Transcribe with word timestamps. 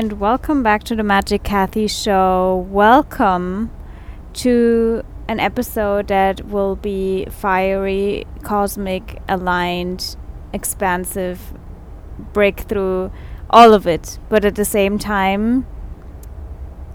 And 0.00 0.18
welcome 0.18 0.62
back 0.62 0.82
to 0.84 0.96
the 0.96 1.02
Magic 1.02 1.42
Kathi 1.42 1.86
Show. 1.86 2.66
Welcome 2.70 3.70
to 4.32 5.02
an 5.28 5.38
episode 5.38 6.08
that 6.08 6.46
will 6.46 6.74
be 6.74 7.26
fiery, 7.26 8.26
cosmic, 8.42 9.20
aligned, 9.28 10.16
expansive, 10.54 11.52
breakthrough, 12.32 13.10
all 13.50 13.74
of 13.74 13.86
it, 13.86 14.18
but 14.30 14.42
at 14.42 14.54
the 14.54 14.64
same 14.64 14.98
time, 14.98 15.66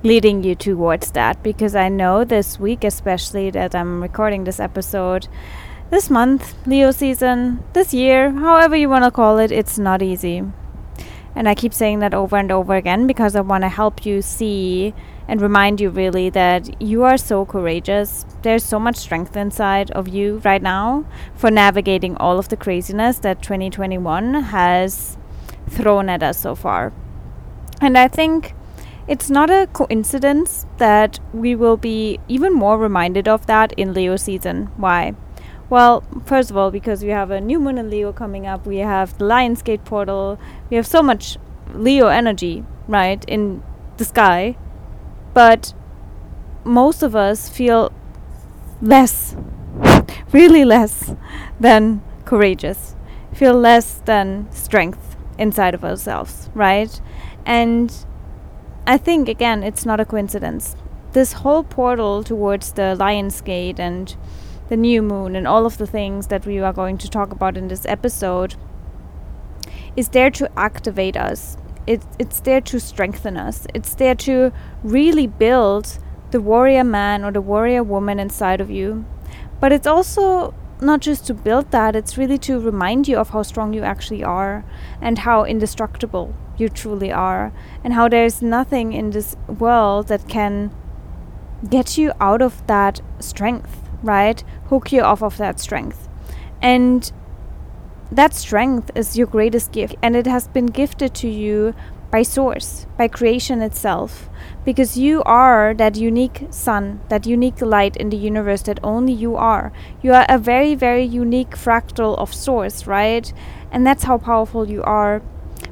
leading 0.02 0.44
you 0.44 0.56
towards 0.56 1.12
that 1.12 1.44
because 1.44 1.76
I 1.76 1.90
know 1.90 2.24
this 2.24 2.60
week, 2.60 2.84
especially 2.84 3.52
that 3.52 3.76
I'm 3.76 4.02
recording 4.02 4.46
this 4.46 4.60
episode, 4.60 5.28
this 5.92 6.10
month, 6.10 6.56
Leo 6.66 6.90
season, 6.90 7.64
this 7.74 7.94
year, 7.94 8.32
however 8.32 8.76
you 8.76 8.90
want 8.90 9.04
to 9.04 9.12
call 9.12 9.38
it, 9.38 9.52
it's 9.52 9.78
not 9.78 10.02
easy. 10.02 10.42
And 11.36 11.50
I 11.50 11.56
keep 11.56 11.74
saying 11.74 12.00
that 12.00 12.14
over 12.14 12.38
and 12.38 12.52
over 12.52 12.76
again 12.76 13.08
because 13.08 13.36
I 13.36 13.42
want 13.42 13.64
to 13.64 13.70
help 13.70 14.06
you 14.06 14.22
see 14.22 14.94
and 15.28 15.42
remind 15.42 15.82
you 15.82 15.90
really 15.90 16.30
that 16.30 16.82
you 16.82 17.04
are 17.04 17.18
so 17.18 17.46
courageous. 17.46 18.26
There's 18.42 18.64
so 18.64 18.80
much 18.80 18.96
strength 18.96 19.36
inside 19.36 19.92
of 19.92 20.08
you 20.08 20.42
right 20.46 20.62
now 20.62 21.06
for 21.36 21.52
navigating 21.52 22.16
all 22.18 22.40
of 22.40 22.50
the 22.50 22.58
craziness 22.58 23.20
that 23.20 23.42
2021 23.42 24.36
has 24.36 25.18
thrown 25.70 26.10
at 26.10 26.24
us 26.24 26.40
so 26.40 26.56
far. 26.56 26.94
And 27.82 27.98
I 27.98 28.08
think 28.08 28.54
it's 29.08 29.30
not 29.30 29.50
a 29.50 29.68
coincidence 29.74 30.66
that 30.78 31.20
we 31.34 31.54
will 31.54 31.78
be 31.78 32.20
even 32.28 32.54
more 32.54 32.78
reminded 32.78 33.28
of 33.28 33.46
that 33.48 33.74
in 33.74 33.94
Leo 33.94 34.16
season. 34.16 34.68
Why? 34.78 35.16
Well, 35.68 36.04
first 36.26 36.52
of 36.52 36.58
all, 36.58 36.70
because 36.70 37.04
we 37.04 37.10
have 37.10 37.32
a 37.32 37.42
new 37.42 37.60
moon 37.60 37.80
in 37.80 37.90
Leo 37.90 38.14
coming 38.14 38.46
up, 38.46 38.68
we 38.68 38.78
have 38.78 39.18
the 39.18 39.26
Lionsgate 39.26 39.84
portal, 39.84 40.40
we 40.70 40.78
have 40.78 40.88
so 40.88 41.02
much 41.02 41.38
Leo 41.74 42.08
energy, 42.08 42.64
right, 42.88 43.24
in 43.28 43.64
the 43.98 44.06
sky. 44.06 44.58
But 45.34 45.74
most 46.64 47.04
of 47.04 47.16
us 47.16 47.50
feel 47.50 47.92
less, 48.82 49.36
really 50.32 50.66
less 50.66 51.16
than 51.60 52.02
courageous, 52.26 52.96
feel 53.34 53.54
less 53.54 54.02
than 54.06 54.52
strength 54.52 55.16
inside 55.38 55.74
of 55.74 55.84
ourselves, 55.84 56.50
right? 56.54 57.02
And 57.46 57.94
I 58.88 58.98
think, 58.98 59.28
again, 59.28 59.64
it's 59.64 59.86
not 59.86 60.00
a 60.00 60.06
coincidence. 60.06 60.76
This 61.12 61.34
whole 61.34 61.64
portal 61.64 62.24
towards 62.24 62.74
the 62.74 62.96
Lion's 62.96 63.42
Gate 63.42 63.80
and 63.80 64.16
the 64.70 64.78
new 64.78 65.02
moon 65.02 65.36
and 65.36 65.48
all 65.48 65.66
of 65.66 65.78
the 65.78 65.88
things 65.88 66.28
that 66.28 66.46
we 66.46 66.60
are 66.60 66.74
going 66.74 66.98
to 66.98 67.10
talk 67.10 67.32
about 67.32 67.56
in 67.56 67.68
this 67.68 67.86
episode 67.86 68.56
is 69.96 70.10
there 70.10 70.30
to 70.32 70.50
activate 70.58 71.18
us. 71.18 71.58
It, 71.88 72.04
it's 72.18 72.40
there 72.40 72.62
to 72.62 72.80
strengthen 72.80 73.38
us. 73.38 73.68
It's 73.74 73.96
there 73.96 74.16
to 74.16 74.52
really 74.84 75.28
build 75.28 76.00
the 76.32 76.42
warrior 76.42 76.84
man 76.84 77.24
or 77.24 77.32
the 77.32 77.42
warrior 77.42 77.84
woman 77.84 78.20
inside 78.20 78.60
of 78.60 78.70
you. 78.72 79.06
But 79.60 79.72
it's 79.72 79.88
also 79.88 80.54
not 80.82 81.00
just 81.00 81.26
to 81.28 81.34
build 81.34 81.72
that, 81.72 81.96
it's 81.96 82.18
really 82.18 82.38
to 82.40 82.60
remind 82.60 83.08
you 83.08 83.18
of 83.18 83.30
how 83.30 83.44
strong 83.44 83.74
you 83.74 83.84
actually 83.84 84.24
are 84.24 84.66
and 85.00 85.20
how 85.20 85.46
indestructible 85.46 86.36
you 86.58 86.70
truly 86.70 87.12
are, 87.12 87.52
and 87.84 87.94
how 87.94 88.08
there's 88.08 88.42
nothing 88.42 88.94
in 88.94 89.10
this 89.12 89.36
world 89.48 90.08
that 90.08 90.28
can 90.30 90.74
get 91.70 91.98
you 91.98 92.14
out 92.22 92.42
of 92.42 92.66
that 92.68 93.02
strength 93.20 93.86
right? 94.06 94.44
Hook 94.68 94.92
you 94.92 95.02
off 95.02 95.22
of 95.22 95.38
that 95.38 95.60
strength. 95.60 96.08
And 96.62 97.12
that 98.12 98.34
strength 98.34 98.92
is 98.96 99.18
your 99.18 99.28
greatest 99.28 99.72
gift, 99.72 99.96
and 100.02 100.16
it 100.16 100.28
has 100.28 100.48
been 100.48 100.68
gifted 100.68 101.14
to 101.16 101.28
you 101.28 101.74
by 102.12 102.22
source, 102.22 102.86
by 102.98 103.08
creation 103.08 103.62
itself, 103.62 104.30
because 104.64 104.98
you 104.98 105.22
are 105.24 105.74
that 105.74 105.98
unique 105.98 106.48
sun, 106.50 107.02
that 107.10 107.26
unique 107.26 107.62
light 107.62 107.98
in 107.98 108.10
the 108.10 108.18
universe 108.18 108.62
that 108.62 108.80
only 108.84 109.12
you 109.12 109.36
are. 109.36 109.74
You 110.02 110.14
are 110.14 110.26
a 110.30 110.38
very, 110.38 110.76
very 110.76 111.04
unique 111.04 111.52
fractal 111.52 112.18
of 112.18 112.34
source, 112.34 112.88
right? 112.88 113.34
And 113.72 113.86
that's 113.86 114.04
how 114.04 114.18
powerful 114.18 114.70
you 114.70 114.82
are. 114.84 115.22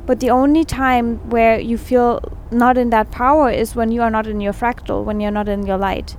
But 0.06 0.20
the 0.20 0.32
only 0.32 0.66
time 0.66 1.30
where 1.30 1.60
you 1.60 1.78
feel 1.78 2.20
not 2.52 2.78
in 2.78 2.90
that 2.90 3.10
power 3.12 3.50
is 3.50 3.76
when 3.76 3.92
you 3.92 4.02
are 4.02 4.10
not 4.10 4.28
in 4.28 4.42
your 4.42 4.54
fractal, 4.54 5.06
when 5.06 5.22
you're 5.22 5.32
not 5.32 5.48
in 5.48 5.66
your 5.66 5.78
light. 5.78 6.18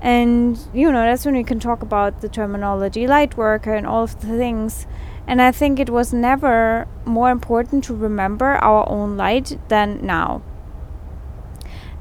And, 0.00 0.58
you 0.72 0.92
know, 0.92 1.02
that's 1.02 1.24
when 1.24 1.34
we 1.34 1.42
can 1.42 1.58
talk 1.58 1.82
about 1.82 2.20
the 2.20 2.28
terminology 2.28 3.08
light 3.08 3.36
worker 3.36 3.74
and 3.74 3.86
all 3.86 4.04
of 4.04 4.20
the 4.20 4.36
things. 4.36 4.86
And 5.26 5.42
I 5.42 5.50
think 5.50 5.80
it 5.80 5.90
was 5.90 6.12
never 6.12 6.86
more 7.04 7.30
important 7.30 7.84
to 7.84 7.94
remember 7.94 8.54
our 8.56 8.88
own 8.88 9.16
light 9.16 9.58
than 9.68 10.04
now. 10.06 10.42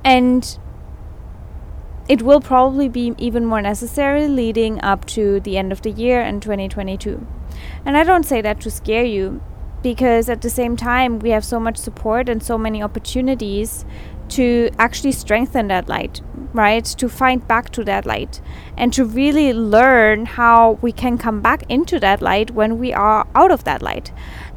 And 0.03 0.58
it 2.08 2.22
will 2.22 2.40
probably 2.40 2.88
be 2.88 3.16
even 3.18 3.46
more 3.46 3.62
necessary 3.62 4.28
leading 4.28 4.80
up 4.84 5.06
to 5.06 5.40
the 5.40 5.58
end 5.58 5.72
of 5.72 5.81
the 5.81 5.90
year 5.90 6.22
in 6.22 6.40
2022. 6.40 7.25
And 7.84 7.97
I 7.97 8.03
don't 8.03 8.25
say 8.25 8.41
that 8.41 8.62
to 8.62 8.69
scare 8.69 9.03
you, 9.03 9.42
because 9.85 10.29
at 10.29 10.41
the 10.41 10.50
same 10.50 10.75
time, 10.75 11.19
we 11.19 11.29
have 11.29 11.46
so 11.46 11.59
much 11.59 11.78
support 11.78 12.28
and 12.28 12.41
so 12.41 12.57
many 12.57 12.81
opportunities 12.81 13.85
to 14.29 14.72
actually 14.79 15.12
strengthen 15.12 15.68
that 15.68 15.88
light, 15.88 16.22
right? 16.53 16.84
To 16.85 17.07
find 17.07 17.47
back 17.47 17.69
to 17.73 17.84
that 17.84 18.03
light 18.03 18.41
and 18.75 18.91
to 18.94 19.06
really 19.06 19.53
learn 19.53 20.25
how 20.25 20.79
we 20.81 20.91
can 20.91 21.19
come 21.19 21.40
back 21.40 21.69
into 21.69 22.00
that 22.00 22.19
light 22.19 22.50
when 22.50 22.79
we 22.79 22.94
are 22.94 23.28
out 23.35 23.51
of 23.51 23.63
that 23.66 23.84
light. 23.84 24.12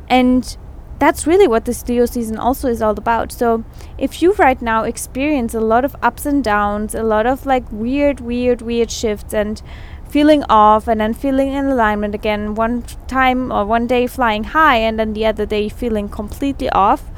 And 0.09 0.57
that's 0.99 1.27
really 1.27 1.47
what 1.47 1.67
this 1.67 1.87
Leo 1.87 2.07
season 2.07 2.39
also 2.39 2.69
is 2.69 2.81
all 2.81 2.97
about. 2.97 3.31
So, 3.31 3.65
if 3.99 4.23
you 4.23 4.33
right 4.33 4.61
now 4.63 4.85
experience 4.85 5.53
a 5.53 5.61
lot 5.61 5.85
of 5.85 5.95
ups 6.03 6.25
and 6.25 6.43
downs, 6.43 6.95
a 6.95 7.03
lot 7.03 7.27
of 7.27 7.45
like 7.45 7.71
weird, 7.71 8.21
weird, 8.21 8.63
weird 8.63 8.91
shifts, 8.91 9.35
and 9.35 9.63
feeling 10.09 10.43
off, 10.49 10.89
and 10.89 11.01
then 11.01 11.15
feeling 11.15 11.53
in 11.53 11.67
alignment 11.67 12.15
again, 12.15 12.55
one 12.55 12.83
time 13.07 13.53
or 13.53 13.65
one 13.65 13.87
day 13.87 14.07
flying 14.07 14.45
high, 14.45 14.77
and 14.77 14.99
then 14.99 15.13
the 15.13 15.27
other 15.27 15.47
day 15.47 15.69
feeling 15.69 16.09
completely 16.09 16.71
off, 16.71 17.11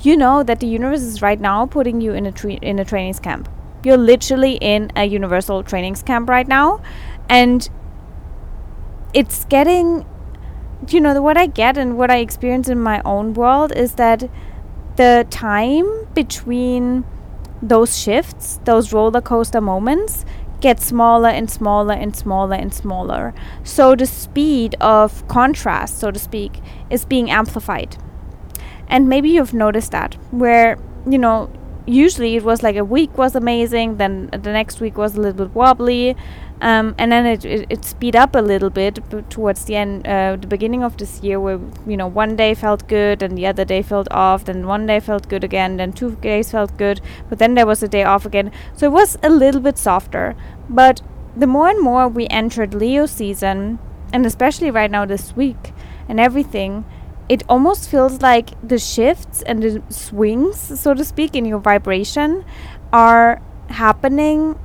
you 0.00 0.16
know 0.16 0.42
that 0.42 0.60
the 0.60 0.66
universe 0.66 1.02
is 1.02 1.22
right 1.22 1.40
now 1.40 1.66
putting 1.66 2.00
you 2.00 2.12
in 2.12 2.26
a 2.26 2.32
tra- 2.32 2.52
in 2.54 2.78
a 2.78 2.84
trainings 2.84 3.20
camp. 3.20 3.48
You're 3.84 3.96
literally 3.96 4.54
in 4.60 4.90
a 4.96 5.04
universal 5.04 5.62
trainings 5.62 6.02
camp 6.02 6.28
right 6.28 6.48
now, 6.48 6.80
and 7.28 7.68
it's 9.14 9.44
getting, 9.44 10.04
you 10.88 11.00
know, 11.00 11.20
what 11.22 11.36
I 11.36 11.46
get 11.46 11.76
and 11.76 11.96
what 11.96 12.10
I 12.10 12.18
experience 12.18 12.68
in 12.68 12.80
my 12.80 13.00
own 13.04 13.34
world 13.34 13.72
is 13.72 13.94
that 13.94 14.28
the 14.96 15.26
time 15.30 15.86
between 16.14 17.04
those 17.62 17.98
shifts, 17.98 18.58
those 18.64 18.92
roller 18.92 19.20
coaster 19.20 19.60
moments, 19.60 20.24
get 20.62 20.80
smaller 20.80 21.28
and 21.28 21.50
smaller 21.50 21.94
and 21.94 22.16
smaller 22.16 22.54
and 22.54 22.72
smaller. 22.72 23.34
So 23.64 23.94
the 23.94 24.06
speed 24.06 24.76
of 24.80 25.26
contrast, 25.28 25.98
so 25.98 26.10
to 26.10 26.18
speak, 26.18 26.60
is 26.88 27.04
being 27.04 27.30
amplified. 27.30 27.96
And 28.88 29.08
maybe 29.08 29.28
you've 29.30 29.54
noticed 29.54 29.92
that 29.92 30.14
where, 30.30 30.78
you 31.06 31.18
know, 31.18 31.50
usually 31.86 32.36
it 32.36 32.44
was 32.44 32.62
like 32.62 32.76
a 32.76 32.84
week 32.84 33.18
was 33.18 33.34
amazing, 33.34 33.96
then 33.96 34.28
the 34.30 34.52
next 34.52 34.80
week 34.80 34.96
was 34.96 35.16
a 35.16 35.20
little 35.20 35.46
bit 35.46 35.54
wobbly, 35.54 36.16
um, 36.60 36.94
and 36.96 37.10
then 37.10 37.26
it, 37.26 37.44
it, 37.44 37.66
it 37.70 37.84
speed 37.84 38.14
up 38.14 38.36
a 38.36 38.38
little 38.40 38.70
bit 38.70 39.00
towards 39.30 39.64
the 39.64 39.74
end, 39.74 40.06
uh, 40.06 40.36
the 40.36 40.46
beginning 40.46 40.84
of 40.84 40.96
this 40.96 41.20
year, 41.20 41.40
where 41.40 41.58
you 41.86 41.96
know 41.96 42.06
one 42.06 42.36
day 42.36 42.54
felt 42.54 42.86
good 42.86 43.22
and 43.22 43.36
the 43.36 43.46
other 43.46 43.64
day 43.64 43.82
felt 43.82 44.06
off, 44.12 44.44
then 44.44 44.66
one 44.66 44.86
day 44.86 45.00
felt 45.00 45.28
good 45.28 45.42
again, 45.42 45.76
then 45.76 45.92
two 45.92 46.14
days 46.16 46.52
felt 46.52 46.76
good, 46.76 47.00
but 47.28 47.38
then 47.40 47.54
there 47.54 47.66
was 47.66 47.82
a 47.82 47.88
day 47.88 48.04
off 48.04 48.24
again. 48.24 48.52
So 48.76 48.86
it 48.86 48.92
was 48.92 49.18
a 49.22 49.30
little 49.30 49.60
bit 49.60 49.76
softer. 49.76 50.36
But 50.68 51.02
the 51.36 51.46
more 51.46 51.68
and 51.68 51.80
more 51.80 52.08
we 52.08 52.26
entered 52.28 52.74
Leo 52.74 53.06
season, 53.06 53.78
and 54.12 54.26
especially 54.26 54.70
right 54.70 54.90
now 54.90 55.04
this 55.04 55.34
week 55.34 55.72
and 56.08 56.20
everything, 56.20 56.84
it 57.28 57.42
almost 57.48 57.88
feels 57.88 58.20
like 58.20 58.50
the 58.66 58.78
shifts 58.78 59.42
and 59.42 59.62
the 59.62 59.82
swings, 59.88 60.80
so 60.80 60.92
to 60.92 61.04
speak, 61.04 61.34
in 61.34 61.44
your 61.44 61.60
vibration 61.60 62.44
are 62.92 63.40
happening 63.68 64.58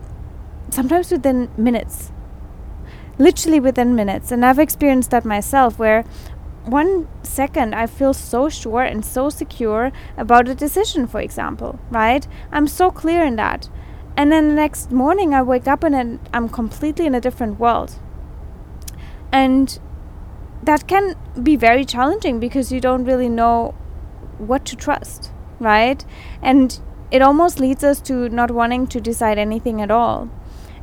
sometimes 0.70 1.12
within 1.12 1.50
minutes. 1.58 2.12
Literally 3.18 3.60
within 3.60 3.96
minutes. 3.96 4.32
And 4.32 4.46
I've 4.46 4.60
experienced 4.60 5.12
that 5.12 5.26
myself 5.26 5.80
where 5.80 6.04
one 6.66 7.08
second 7.24 7.74
I 7.74 7.88
feel 7.88 8.14
so 8.14 8.50
sure 8.50 8.82
and 8.82 9.06
so 9.06 9.30
secure 9.30 9.92
about 10.18 10.50
a 10.50 10.56
decision, 10.56 11.08
for 11.08 11.22
example, 11.22 11.80
right? 11.90 12.28
I'm 12.52 12.68
so 12.68 12.92
clear 12.92 13.24
in 13.24 13.38
that. 13.38 13.70
And 14.18 14.32
then 14.32 14.50
the 14.50 14.56
next 14.56 14.92
morning 14.92 15.36
I 15.36 15.44
wake 15.44 15.68
up 15.68 15.84
and 15.84 16.20
I'm 16.34 16.50
completely 16.50 17.06
in 17.06 17.14
a 17.14 17.22
different 17.22 17.60
world. 17.60 18.00
And 19.32 19.80
that 20.64 20.88
can 20.88 21.16
be 21.42 21.56
very 21.56 21.86
challenging 21.86 22.40
because 22.40 22.72
you 22.72 22.82
don't 22.82 23.06
really 23.06 23.30
know 23.30 23.76
what 24.40 24.66
to 24.66 24.76
trust, 24.76 25.32
right? 25.60 26.04
And 26.42 26.80
it 27.12 27.22
almost 27.22 27.60
leads 27.60 27.84
us 27.84 28.02
to 28.02 28.28
not 28.30 28.50
wanting 28.50 28.88
to 28.88 29.00
decide 29.00 29.38
anything 29.38 29.82
at 29.82 29.92
all. 29.92 30.30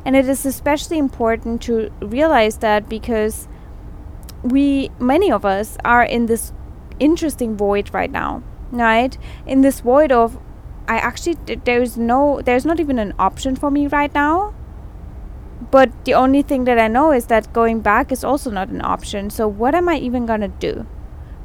And 0.05 0.15
it 0.15 0.29
is 0.29 0.45
especially 0.45 0.97
important 0.97 1.61
to 1.63 1.91
realize 1.99 2.59
that 2.59 2.87
because 2.87 3.49
we, 4.43 4.91
many 4.97 5.31
of 5.31 5.43
us, 5.43 5.77
are 5.83 6.03
in 6.03 6.27
this 6.27 6.53
interesting 6.99 7.57
void 7.57 7.93
right 7.93 8.11
now, 8.11 8.43
right? 8.71 9.17
In 9.45 9.61
this 9.61 9.81
void 9.81 10.11
of, 10.11 10.39
I 10.87 10.97
actually, 10.97 11.35
there's 11.63 11.97
no, 11.97 12.41
there's 12.43 12.65
not 12.65 12.79
even 12.79 12.99
an 12.99 13.13
option 13.17 13.55
for 13.55 13.71
me 13.71 13.87
right 13.87 14.13
now. 14.13 14.53
But 15.71 16.05
the 16.05 16.13
only 16.13 16.41
thing 16.41 16.65
that 16.65 16.79
I 16.79 16.87
know 16.87 17.11
is 17.11 17.27
that 17.27 17.51
going 17.53 17.81
back 17.81 18.11
is 18.11 18.23
also 18.23 18.51
not 18.51 18.69
an 18.69 18.83
option. 18.83 19.29
So 19.29 19.47
what 19.47 19.73
am 19.73 19.89
I 19.89 19.97
even 19.97 20.25
gonna 20.25 20.47
do? 20.47 20.85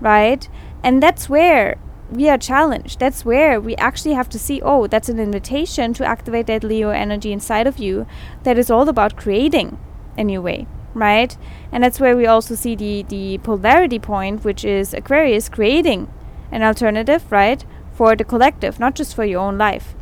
Right? 0.01 0.49
And 0.83 1.03
that's 1.03 1.29
where 1.29 1.79
we 2.11 2.29
are 2.29 2.39
challenged. 2.39 2.99
That's 2.99 3.25
where 3.25 3.61
we 3.61 3.77
actually 3.77 4.15
have 4.15 4.29
to 4.31 4.39
see 4.39 4.61
oh, 4.63 4.87
that's 4.87 5.09
an 5.09 5.19
invitation 5.19 5.95
to 5.95 6.05
activate 6.05 6.47
that 6.47 6.65
Leo 6.65 6.91
energy 6.91 7.33
inside 7.33 7.67
of 7.67 7.79
you 7.79 8.07
that 8.43 8.59
is 8.59 8.71
all 8.71 8.89
about 8.89 9.17
creating 9.17 9.79
a 10.19 10.25
new 10.25 10.43
way, 10.43 10.67
right? 10.93 11.37
And 11.71 11.85
that's 11.85 12.01
where 12.01 12.17
we 12.17 12.27
also 12.27 12.55
see 12.55 12.75
the, 12.75 13.05
the 13.05 13.39
polarity 13.39 13.99
point, 13.99 14.45
which 14.45 14.65
is 14.65 14.93
Aquarius 14.93 15.49
creating 15.49 16.13
an 16.51 16.63
alternative, 16.63 17.31
right, 17.31 17.65
for 18.01 18.17
the 18.17 18.25
collective, 18.25 18.81
not 18.81 18.95
just 18.95 19.15
for 19.15 19.27
your 19.27 19.41
own 19.41 19.59
life. 19.59 19.95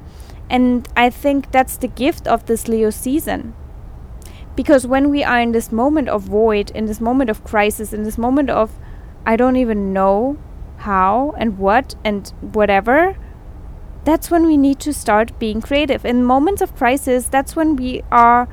And 0.48 0.86
I 0.96 1.10
think 1.10 1.50
that's 1.50 1.76
the 1.76 1.88
gift 1.88 2.28
of 2.28 2.46
this 2.46 2.68
Leo 2.68 2.90
season. 2.90 3.54
Because 4.54 4.86
when 4.86 5.10
we 5.10 5.24
are 5.24 5.40
in 5.40 5.50
this 5.50 5.72
moment 5.72 6.08
of 6.08 6.22
void, 6.22 6.70
in 6.76 6.86
this 6.86 7.00
moment 7.00 7.28
of 7.28 7.42
crisis, 7.42 7.92
in 7.92 8.04
this 8.04 8.16
moment 8.16 8.50
of 8.50 8.70
I 9.26 9.34
don't 9.34 9.56
even 9.56 9.92
know 9.92 10.38
how 10.76 11.34
and 11.38 11.58
what 11.58 11.96
and 12.04 12.28
whatever, 12.40 13.16
that's 14.04 14.30
when 14.30 14.46
we 14.46 14.56
need 14.56 14.78
to 14.78 14.94
start 14.94 15.36
being 15.40 15.60
creative. 15.60 16.04
In 16.04 16.22
moments 16.22 16.62
of 16.62 16.76
crisis, 16.76 17.28
that's 17.28 17.56
when 17.56 17.74
we 17.74 18.04
are 18.12 18.46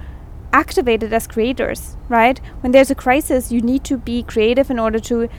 activated 0.53 1.13
as 1.13 1.27
creators, 1.27 1.97
right? 2.09 2.41
When 2.61 2.71
there's 2.71 2.89
a 2.89 2.95
crisis, 2.95 3.51
you 3.51 3.61
need 3.61 3.83
to 3.83 3.97
be 3.99 4.23
creative 4.23 4.71
in 4.71 4.79
order 4.79 4.99
to 5.01 5.29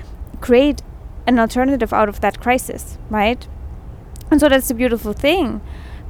create 0.41 0.83
an 1.27 1.41
alternative 1.41 1.93
out 1.93 2.09
of 2.09 2.21
that 2.21 2.41
crisis, 2.41 2.99
right? 3.11 3.49
And 4.31 4.41
so 4.41 4.49
that's 4.49 4.71
a 4.71 4.75
beautiful 4.75 5.13
thing. 5.13 5.61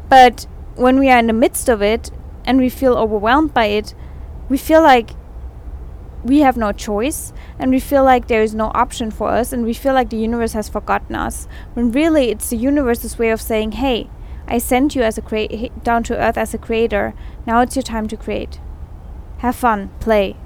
But 0.09 0.47
when 0.75 0.99
we 0.99 1.11
are 1.11 1.19
in 1.19 1.27
the 1.27 1.33
midst 1.33 1.69
of 1.69 1.83
it 1.83 2.11
and 2.45 2.59
we 2.59 2.69
feel 2.69 2.97
overwhelmed 2.97 3.53
by 3.53 3.67
it, 3.67 3.95
we 4.49 4.57
feel 4.57 4.83
like 4.83 5.11
we 6.25 6.41
have 6.41 6.57
no 6.57 6.73
choice 6.73 7.33
and 7.59 7.71
we 7.71 7.79
feel 7.79 8.05
like 8.05 8.27
there 8.27 8.43
is 8.43 8.55
no 8.55 8.71
option 8.75 9.11
for 9.11 9.29
us 9.29 9.53
and 9.53 9.65
we 9.65 9.73
feel 9.73 9.95
like 9.95 10.11
the 10.11 10.17
universe 10.17 10.55
has 10.55 10.69
forgotten 10.69 11.15
us. 11.15 11.47
When 11.75 11.93
really 11.93 12.31
it's 12.31 12.51
the 12.51 12.57
universe's 12.57 13.19
way 13.19 13.31
of 13.31 13.41
saying 13.41 13.73
hey 13.73 14.11
i 14.49 14.59
sent 14.59 14.95
you 14.95 15.03
as 15.03 15.19
a 15.19 15.23
crea- 15.23 15.73
down 15.83 16.03
to 16.05 16.17
earth 16.17 16.39
as 16.39 16.55
a 16.55 16.59
creator. 16.59 17.15
Now 17.47 17.61
it's 17.61 17.77
your 17.77 17.83
time 17.83 18.07
to 18.09 18.17
create. 18.17 18.61
Have 19.39 19.57
fun. 19.57 19.91
Play. 20.01 20.37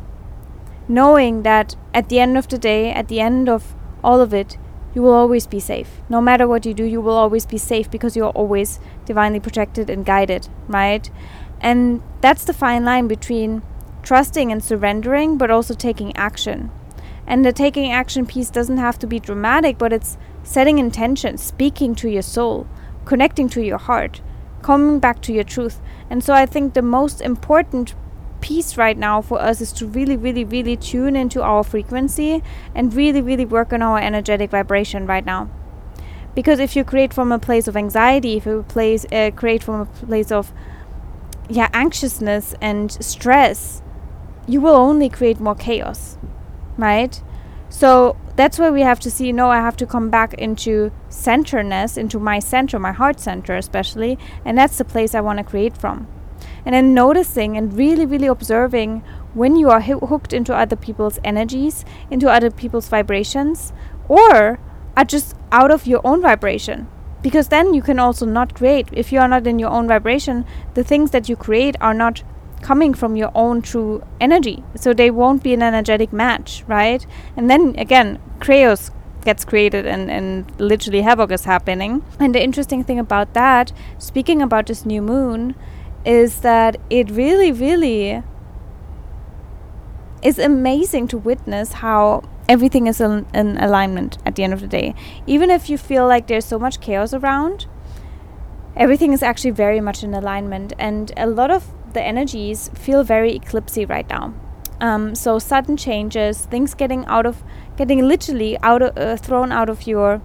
Knowing 0.89 1.43
that 1.43 1.77
at 1.95 2.09
the 2.09 2.19
end 2.19 2.37
of 2.37 2.49
the 2.49 2.59
day 2.59 2.93
at 2.93 3.09
the 3.09 3.21
end 3.21 3.49
of 3.49 3.75
all 4.03 4.21
of 4.21 4.35
it 4.35 4.57
you 4.95 5.03
will 5.03 5.13
always 5.13 5.47
be 5.47 5.61
safe 5.61 6.01
no 6.09 6.21
matter 6.21 6.47
what 6.49 6.67
you 6.67 6.75
do 6.75 6.85
you 6.85 7.01
will 7.01 7.17
always 7.17 7.47
be 7.47 7.59
safe 7.59 7.91
because 7.91 8.17
you're 8.17 8.31
always 8.31 8.81
divinely 9.05 9.41
protected 9.41 9.89
and 9.89 10.05
guided 10.05 10.49
right 10.69 11.11
and 11.61 12.03
that's 12.21 12.45
the 12.45 12.53
fine 12.53 12.85
line 12.85 13.07
between 13.07 13.63
trusting 14.03 14.51
and 14.51 14.63
surrendering, 14.63 15.37
but 15.37 15.51
also 15.51 15.75
taking 15.75 16.17
action. 16.17 16.71
And 17.27 17.45
the 17.45 17.53
taking 17.53 17.93
action 17.93 18.27
piece 18.27 18.51
doesn't 18.51 18.79
have 18.79 18.99
to 19.01 19.07
be 19.07 19.21
dramatic, 19.21 19.79
but 19.79 19.93
it's 19.93 20.17
setting 20.43 20.79
intention, 20.79 21.39
speaking 21.39 21.95
to 21.97 22.09
your 22.09 22.23
soul, 22.23 22.67
connecting 23.05 23.49
to 23.51 23.63
your 23.63 23.79
heart, 23.79 24.21
coming 24.63 24.99
back 24.99 25.21
to 25.23 25.33
your 25.33 25.45
truth. 25.45 25.81
And 26.09 26.25
so 26.25 26.35
I 26.35 26.47
think 26.47 26.75
the 26.75 26.83
most 26.83 27.21
important 27.21 27.95
piece 28.41 28.77
right 28.77 28.97
now 28.97 29.21
for 29.21 29.41
us 29.41 29.61
is 29.61 29.73
to 29.73 29.87
really, 29.87 30.17
really, 30.17 30.45
really 30.45 30.77
tune 30.77 31.17
into 31.17 31.43
our 31.43 31.63
frequency 31.63 32.43
and 32.75 32.95
really, 32.95 33.21
really 33.21 33.45
work 33.45 33.73
on 33.73 33.83
our 33.83 33.99
energetic 33.99 34.51
vibration 34.51 35.07
right 35.07 35.25
now. 35.25 35.49
Because 36.35 36.61
if 36.61 36.77
you 36.77 36.85
create 36.85 37.13
from 37.13 37.33
a 37.33 37.39
place 37.39 37.67
of 37.69 37.77
anxiety, 37.77 38.37
if 38.37 38.47
you 38.47 38.65
place, 38.69 39.05
uh, 39.13 39.31
create 39.35 39.63
from 39.63 39.81
a 39.81 39.87
place 39.87 40.31
of 40.31 40.53
yeah, 41.49 41.69
anxiousness 41.73 42.55
and 42.61 42.93
stress, 43.05 43.83
you 44.47 44.61
will 44.61 44.77
only 44.77 45.09
create 45.09 45.41
more 45.41 45.57
chaos, 45.57 46.17
right? 46.77 47.21
So 47.69 48.17
that's 48.37 48.59
where 48.59 48.73
we 48.73 48.83
have 48.83 49.01
to 49.01 49.11
see 49.11 49.33
no, 49.33 49.51
I 49.51 49.57
have 49.57 49.77
to 49.79 49.87
come 49.87 50.11
back 50.11 50.35
into 50.35 50.93
centerness, 51.09 51.99
into 51.99 52.19
my 52.19 52.39
center, 52.39 52.79
my 52.79 52.93
heart 52.93 53.21
center 53.21 53.57
especially, 53.57 54.19
and 54.45 54.57
that's 54.57 54.79
the 54.79 54.85
place 54.85 55.15
I 55.15 55.21
want 55.21 55.39
to 55.39 55.45
create 55.45 55.77
from. 55.77 56.07
And 56.65 56.75
then 56.75 56.95
noticing 56.95 57.57
and 57.57 57.73
really, 57.73 58.07
really 58.07 58.27
observing 58.27 59.03
when 59.35 59.57
you 59.57 59.71
are 59.71 59.81
hooked 59.81 60.33
into 60.33 60.55
other 60.55 60.77
people's 60.77 61.19
energies, 61.25 61.85
into 62.11 62.29
other 62.29 62.51
people's 62.51 62.89
vibrations, 62.89 63.73
or 64.09 64.59
are 64.97 65.05
just 65.05 65.37
out 65.53 65.71
of 65.71 65.87
your 65.87 66.01
own 66.05 66.21
vibration. 66.21 66.89
Because 67.23 67.49
then 67.49 67.75
you 67.75 67.83
can 67.83 67.99
also 67.99 68.27
not 68.27 68.55
create. 68.55 68.89
If 68.93 69.13
you 69.13 69.21
are 69.21 69.29
not 69.29 69.47
in 69.47 69.59
your 69.59 69.71
own 69.71 69.87
vibration, 69.87 70.45
the 70.75 70.85
things 70.85 71.11
that 71.11 71.29
you 71.29 71.37
create 71.37 71.77
are 71.81 71.95
not 71.95 72.23
coming 72.63 72.95
from 72.95 73.17
your 73.17 73.31
own 73.35 73.63
true 73.63 74.03
energy. 74.21 74.63
So 74.75 74.93
they 74.93 75.11
won't 75.11 75.43
be 75.43 75.55
an 75.55 75.63
energetic 75.63 76.13
match, 76.13 76.65
right? 76.67 77.07
And 77.37 77.49
then 77.49 77.75
again, 77.79 78.19
chaos 78.41 78.91
gets 79.25 79.45
created 79.45 79.87
and, 79.87 80.11
and 80.11 80.51
literally 80.61 81.03
havoc 81.03 81.31
is 81.31 81.45
happening. 81.45 82.03
And 82.19 82.35
the 82.35 82.43
interesting 82.43 82.85
thing 82.85 82.99
about 82.99 83.35
that, 83.35 83.73
speaking 83.99 84.41
about 84.43 84.67
this 84.67 84.87
new 84.87 85.03
moon, 85.03 85.55
is 86.05 86.41
that 86.41 86.77
it 86.89 87.11
really, 87.11 87.53
really 87.53 88.23
is 90.23 90.39
amazing 90.39 91.09
to 91.09 91.19
witness 91.19 91.75
how 91.75 92.23
everything 92.49 92.87
is 92.87 93.01
in, 93.01 93.27
in 93.33 93.57
alignment 93.59 94.19
at 94.27 94.35
the 94.35 94.43
end 94.43 94.53
of 94.53 94.61
the 94.61 94.67
day. 94.67 94.95
Even 95.27 95.51
if 95.51 95.71
you 95.71 95.79
feel 95.79 96.07
like 96.07 96.27
there's 96.27 96.45
so 96.45 96.59
much 96.59 96.81
chaos 96.81 97.15
around, 97.15 97.67
everything 98.77 99.13
is 99.13 99.23
actually 99.23 99.51
very 99.51 99.81
much 99.81 100.03
in 100.03 100.15
alignment. 100.15 100.73
And 100.79 101.13
a 101.17 101.27
lot 101.27 101.51
of 101.51 101.73
the 101.93 102.03
energies 102.03 102.71
feel 102.75 103.05
very 103.05 103.39
eclipsy 103.39 103.89
right 103.89 104.09
now. 104.09 104.35
Um, 104.81 105.15
so 105.15 105.39
sudden 105.39 105.77
changes, 105.77 106.47
things 106.47 106.75
getting 106.75 107.05
out 107.05 107.27
of, 107.27 107.43
getting 107.77 108.07
literally 108.07 108.59
out 108.63 108.83
of, 108.83 108.97
uh, 108.97 109.17
thrown 109.17 109.53
out 109.53 109.69
of 109.69 109.87
your, 109.87 110.23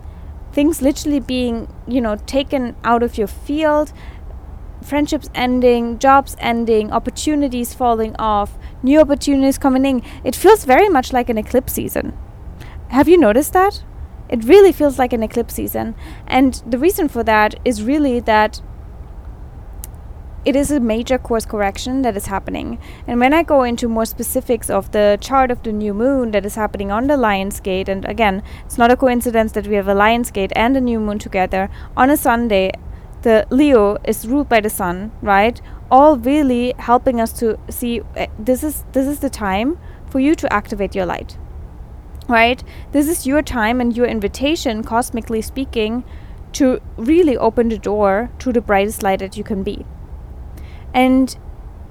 things 0.54 0.82
literally 0.82 1.20
being, 1.20 1.68
you 1.88 2.00
know, 2.00 2.16
taken 2.26 2.76
out 2.84 3.04
of 3.04 3.18
your 3.18 3.28
field, 3.28 3.92
friendships 4.82 5.30
ending, 5.34 6.00
jobs 6.00 6.36
ending, 6.40 6.92
opportunities 6.92 7.74
falling 7.74 8.16
off, 8.18 8.58
new 8.84 9.00
opportunities 9.00 9.58
coming 9.58 9.86
in. 9.86 10.04
It 10.24 10.36
feels 10.36 10.66
very 10.66 10.90
much 10.90 11.14
like 11.14 11.30
an 11.30 11.38
eclipse 11.38 11.74
season. 11.74 12.18
Have 12.90 13.08
you 13.08 13.18
noticed 13.18 13.54
that? 13.54 13.84
It 14.30 14.44
really 14.44 14.72
feels 14.72 14.98
like 14.98 15.14
an 15.14 15.24
eclipse 15.24 15.54
season. 15.54 15.96
And 16.28 16.62
the 16.66 16.78
reason 16.78 17.08
for 17.08 17.24
that 17.24 17.56
is 17.64 17.84
really 17.84 18.20
that 18.22 18.62
it 20.46 20.56
is 20.56 20.70
a 20.70 20.80
major 20.80 21.18
course 21.18 21.46
correction 21.46 22.04
that 22.04 22.16
is 22.16 22.28
happening. 22.28 22.78
And 23.08 23.20
when 23.20 23.34
I 23.34 23.42
go 23.42 23.64
into 23.64 23.88
more 23.88 24.06
specifics 24.06 24.70
of 24.70 24.92
the 24.92 25.18
chart 25.20 25.50
of 25.50 25.64
the 25.64 25.72
new 25.72 25.94
moon 25.94 26.32
that 26.32 26.46
is 26.46 26.54
happening 26.54 26.92
on 26.92 27.08
the 27.08 27.18
Lion's 27.18 27.60
Gate, 27.60 27.90
and 27.90 28.06
again, 28.06 28.44
it's 28.64 28.78
not 28.78 28.92
a 28.92 28.96
coincidence 28.96 29.54
that 29.54 29.66
we 29.66 29.74
have 29.76 29.88
a 29.88 29.96
Lion's 29.96 30.30
Gate 30.30 30.54
and 30.56 30.78
a 30.78 30.82
new 30.82 31.00
moon 31.00 31.18
together 31.18 31.70
on 31.98 32.12
a 32.12 32.18
Sunday. 32.18 32.72
The 33.26 33.48
Leo 33.50 33.98
is 34.04 34.28
ruled 34.28 34.50
by 34.50 34.60
the 34.62 34.70
sun, 34.70 35.12
right? 35.20 35.60
All 35.90 36.16
really 36.16 36.76
helping 36.78 37.20
us 37.20 37.34
to 37.40 37.58
see 37.70 38.02
uh, 38.16 38.28
this 38.38 38.64
is 38.64 38.84
this 38.92 39.08
is 39.08 39.20
the 39.20 39.32
time 39.32 39.80
for 40.12 40.20
you 40.20 40.36
to 40.36 40.54
activate 40.54 40.94
your 40.94 41.08
light. 41.08 41.36
Right? 42.28 42.64
This 42.92 43.10
is 43.10 43.26
your 43.26 43.42
time 43.42 43.82
and 43.82 43.98
your 43.98 44.06
invitation, 44.06 44.84
cosmically 44.84 45.42
speaking, 45.42 46.04
to 46.54 46.80
really 46.98 47.36
open 47.36 47.70
the 47.70 47.80
door 47.80 48.30
to 48.40 48.54
the 48.54 48.62
brightest 48.62 49.02
light 49.02 49.20
that 49.22 49.36
you 49.36 49.44
can 49.44 49.64
be. 49.64 49.88
And 50.94 51.36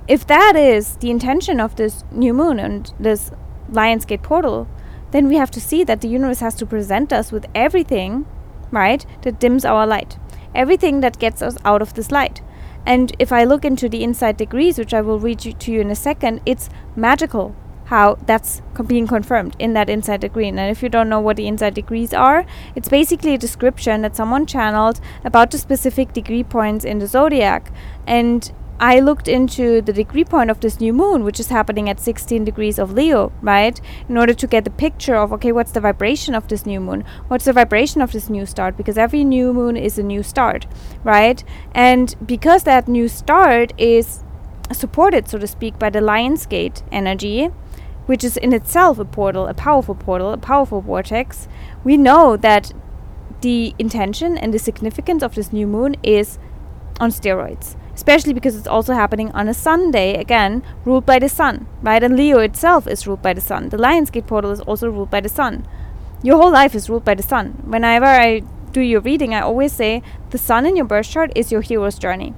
if 0.06 0.24
that 0.28 0.54
is 0.54 0.98
the 0.98 1.10
intention 1.10 1.58
of 1.58 1.74
this 1.74 2.04
new 2.12 2.32
moon 2.32 2.60
and 2.60 2.94
this 3.00 3.32
Lionsgate 3.72 4.22
portal, 4.22 4.68
then 5.10 5.26
we 5.26 5.34
have 5.34 5.50
to 5.50 5.60
see 5.60 5.82
that 5.82 6.00
the 6.00 6.08
universe 6.08 6.38
has 6.38 6.54
to 6.56 6.66
present 6.66 7.12
us 7.12 7.32
with 7.32 7.46
everything, 7.56 8.24
right, 8.70 9.04
that 9.22 9.40
dims 9.40 9.64
our 9.64 9.84
light, 9.84 10.16
everything 10.54 11.00
that 11.00 11.18
gets 11.18 11.42
us 11.42 11.56
out 11.64 11.82
of 11.82 11.94
this 11.94 12.10
light. 12.10 12.42
And 12.86 13.14
if 13.18 13.32
I 13.32 13.44
look 13.44 13.64
into 13.64 13.88
the 13.88 14.04
insight 14.04 14.36
degrees, 14.36 14.78
which 14.78 14.92
I 14.92 15.00
will 15.00 15.18
read 15.18 15.44
you 15.44 15.52
to 15.52 15.72
you 15.72 15.80
in 15.80 15.90
a 15.90 15.96
second, 15.96 16.40
it's 16.44 16.68
magical 16.96 17.54
how 17.86 18.16
that's 18.26 18.62
being 18.86 19.06
confirmed 19.06 19.54
in 19.58 19.74
that 19.74 19.90
insight 19.90 20.20
degree. 20.20 20.48
And 20.48 20.58
if 20.58 20.82
you 20.82 20.88
don't 20.88 21.08
know 21.08 21.20
what 21.20 21.36
the 21.36 21.46
insight 21.46 21.74
degrees 21.74 22.14
are, 22.14 22.46
it's 22.74 22.88
basically 22.88 23.34
a 23.34 23.38
description 23.38 24.02
that 24.02 24.16
someone 24.16 24.46
channeled 24.46 25.00
about 25.22 25.50
the 25.50 25.58
specific 25.58 26.12
degree 26.12 26.44
points 26.44 26.84
in 26.84 26.98
the 26.98 27.06
zodiac. 27.06 27.70
And 28.06 28.50
I 28.80 28.98
looked 28.98 29.28
into 29.28 29.80
the 29.80 29.92
degree 29.92 30.24
point 30.24 30.50
of 30.50 30.58
this 30.58 30.80
new 30.80 30.92
moon, 30.92 31.22
which 31.22 31.38
is 31.38 31.48
happening 31.48 31.88
at 31.88 32.00
16 32.00 32.44
degrees 32.44 32.78
of 32.78 32.92
Leo, 32.92 33.32
right? 33.40 33.80
In 34.08 34.18
order 34.18 34.34
to 34.34 34.46
get 34.48 34.64
the 34.64 34.70
picture 34.70 35.14
of, 35.14 35.32
okay, 35.34 35.52
what's 35.52 35.70
the 35.70 35.80
vibration 35.80 36.34
of 36.34 36.48
this 36.48 36.66
new 36.66 36.80
moon? 36.80 37.04
What's 37.28 37.44
the 37.44 37.52
vibration 37.52 38.02
of 38.02 38.10
this 38.10 38.28
new 38.28 38.44
start? 38.46 38.76
Because 38.76 38.98
every 38.98 39.22
new 39.22 39.52
moon 39.52 39.76
is 39.76 39.96
a 39.96 40.02
new 40.02 40.24
start, 40.24 40.66
right? 41.04 41.44
And 41.72 42.16
because 42.26 42.64
that 42.64 42.88
new 42.88 43.06
start 43.06 43.72
is 43.78 44.24
supported, 44.72 45.28
so 45.28 45.38
to 45.38 45.46
speak, 45.46 45.78
by 45.78 45.88
the 45.88 46.00
Lion's 46.00 46.44
Gate 46.44 46.82
energy, 46.90 47.50
which 48.06 48.24
is 48.24 48.36
in 48.36 48.52
itself 48.52 48.98
a 48.98 49.04
portal, 49.04 49.46
a 49.46 49.54
powerful 49.54 49.94
portal, 49.94 50.32
a 50.32 50.36
powerful 50.36 50.80
vortex, 50.80 51.46
we 51.84 51.96
know 51.96 52.36
that 52.36 52.72
the 53.40 53.72
intention 53.78 54.36
and 54.36 54.52
the 54.52 54.58
significance 54.58 55.22
of 55.22 55.36
this 55.36 55.52
new 55.52 55.66
moon 55.66 55.94
is 56.02 56.38
on 56.98 57.10
steroids 57.10 57.76
especially 57.94 58.32
because 58.32 58.56
it's 58.56 58.66
also 58.66 58.94
happening 58.94 59.30
on 59.32 59.48
a 59.48 59.54
Sunday, 59.54 60.14
again, 60.14 60.62
ruled 60.84 61.06
by 61.06 61.18
the 61.18 61.28
sun, 61.28 61.66
right? 61.82 62.02
And 62.02 62.16
Leo 62.16 62.38
itself 62.40 62.86
is 62.86 63.06
ruled 63.06 63.22
by 63.22 63.32
the 63.32 63.40
sun. 63.40 63.68
The 63.68 63.76
Lionsgate 63.76 64.26
portal 64.26 64.50
is 64.50 64.60
also 64.60 64.88
ruled 64.88 65.10
by 65.10 65.20
the 65.20 65.28
sun. 65.28 65.66
Your 66.22 66.36
whole 66.36 66.50
life 66.50 66.74
is 66.74 66.88
ruled 66.88 67.04
by 67.04 67.14
the 67.14 67.22
sun. 67.22 67.62
Whenever 67.64 68.06
I 68.06 68.42
do 68.72 68.80
your 68.80 69.00
reading, 69.00 69.34
I 69.34 69.40
always 69.40 69.72
say 69.72 70.02
the 70.30 70.38
sun 70.38 70.66
in 70.66 70.76
your 70.76 70.86
birth 70.86 71.08
chart 71.08 71.30
is 71.36 71.52
your 71.52 71.60
hero's 71.60 71.98
journey. 71.98 72.34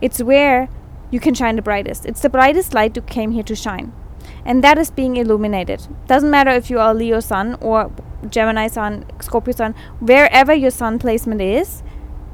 It's 0.00 0.22
where 0.22 0.68
you 1.10 1.20
can 1.20 1.34
shine 1.34 1.56
the 1.56 1.62
brightest. 1.62 2.06
It's 2.06 2.22
the 2.22 2.28
brightest 2.28 2.74
light 2.74 2.96
you 2.96 3.02
came 3.02 3.32
here 3.32 3.42
to 3.44 3.56
shine. 3.56 3.92
And 4.44 4.62
that 4.62 4.78
is 4.78 4.90
being 4.90 5.16
illuminated. 5.16 5.86
Doesn't 6.06 6.30
matter 6.30 6.50
if 6.50 6.70
you 6.70 6.78
are 6.78 6.94
Leo 6.94 7.20
sun 7.20 7.56
or 7.60 7.90
Gemini 8.28 8.68
sun, 8.68 9.04
Scorpio 9.20 9.54
sun, 9.54 9.74
wherever 9.98 10.54
your 10.54 10.70
sun 10.70 10.98
placement 10.98 11.40
is, 11.40 11.82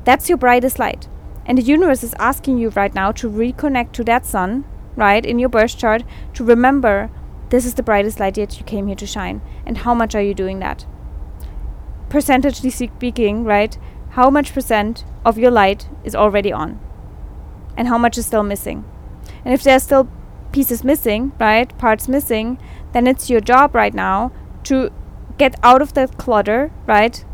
that's 0.04 0.28
your 0.28 0.38
brightest 0.38 0.78
light. 0.78 1.08
And 1.46 1.56
the 1.56 1.62
universe 1.62 2.02
is 2.02 2.14
asking 2.18 2.58
you 2.58 2.70
right 2.70 2.94
now 2.94 3.12
to 3.12 3.30
reconnect 3.30 3.92
to 3.92 4.04
that 4.04 4.26
sun, 4.26 4.64
right, 4.96 5.24
in 5.24 5.38
your 5.38 5.48
birth 5.48 5.78
chart, 5.78 6.02
to 6.34 6.44
remember 6.44 7.10
this 7.50 7.64
is 7.64 7.74
the 7.74 7.82
brightest 7.82 8.18
light 8.18 8.36
yet 8.36 8.58
you 8.58 8.64
came 8.64 8.88
here 8.88 8.96
to 8.96 9.06
shine. 9.06 9.40
And 9.64 9.78
how 9.78 9.94
much 9.94 10.14
are 10.14 10.22
you 10.22 10.34
doing 10.34 10.58
that? 10.58 10.84
Percentagely 12.08 12.72
speaking, 12.72 13.44
right, 13.44 13.78
how 14.10 14.30
much 14.30 14.52
percent 14.52 15.04
of 15.24 15.38
your 15.38 15.50
light 15.50 15.88
is 16.02 16.14
already 16.14 16.52
on? 16.52 16.80
And 17.76 17.88
how 17.88 17.98
much 17.98 18.18
is 18.18 18.26
still 18.26 18.42
missing? 18.42 18.84
And 19.44 19.54
if 19.54 19.62
there's 19.62 19.84
still 19.84 20.08
pieces 20.50 20.82
missing, 20.82 21.32
right, 21.38 21.76
parts 21.78 22.08
missing, 22.08 22.58
then 22.92 23.06
it's 23.06 23.30
your 23.30 23.40
job 23.40 23.74
right 23.74 23.94
now 23.94 24.32
to 24.64 24.90
get 25.38 25.54
out 25.62 25.82
of 25.82 25.94
that 25.94 26.16
clutter, 26.16 26.72
right? 26.86 27.24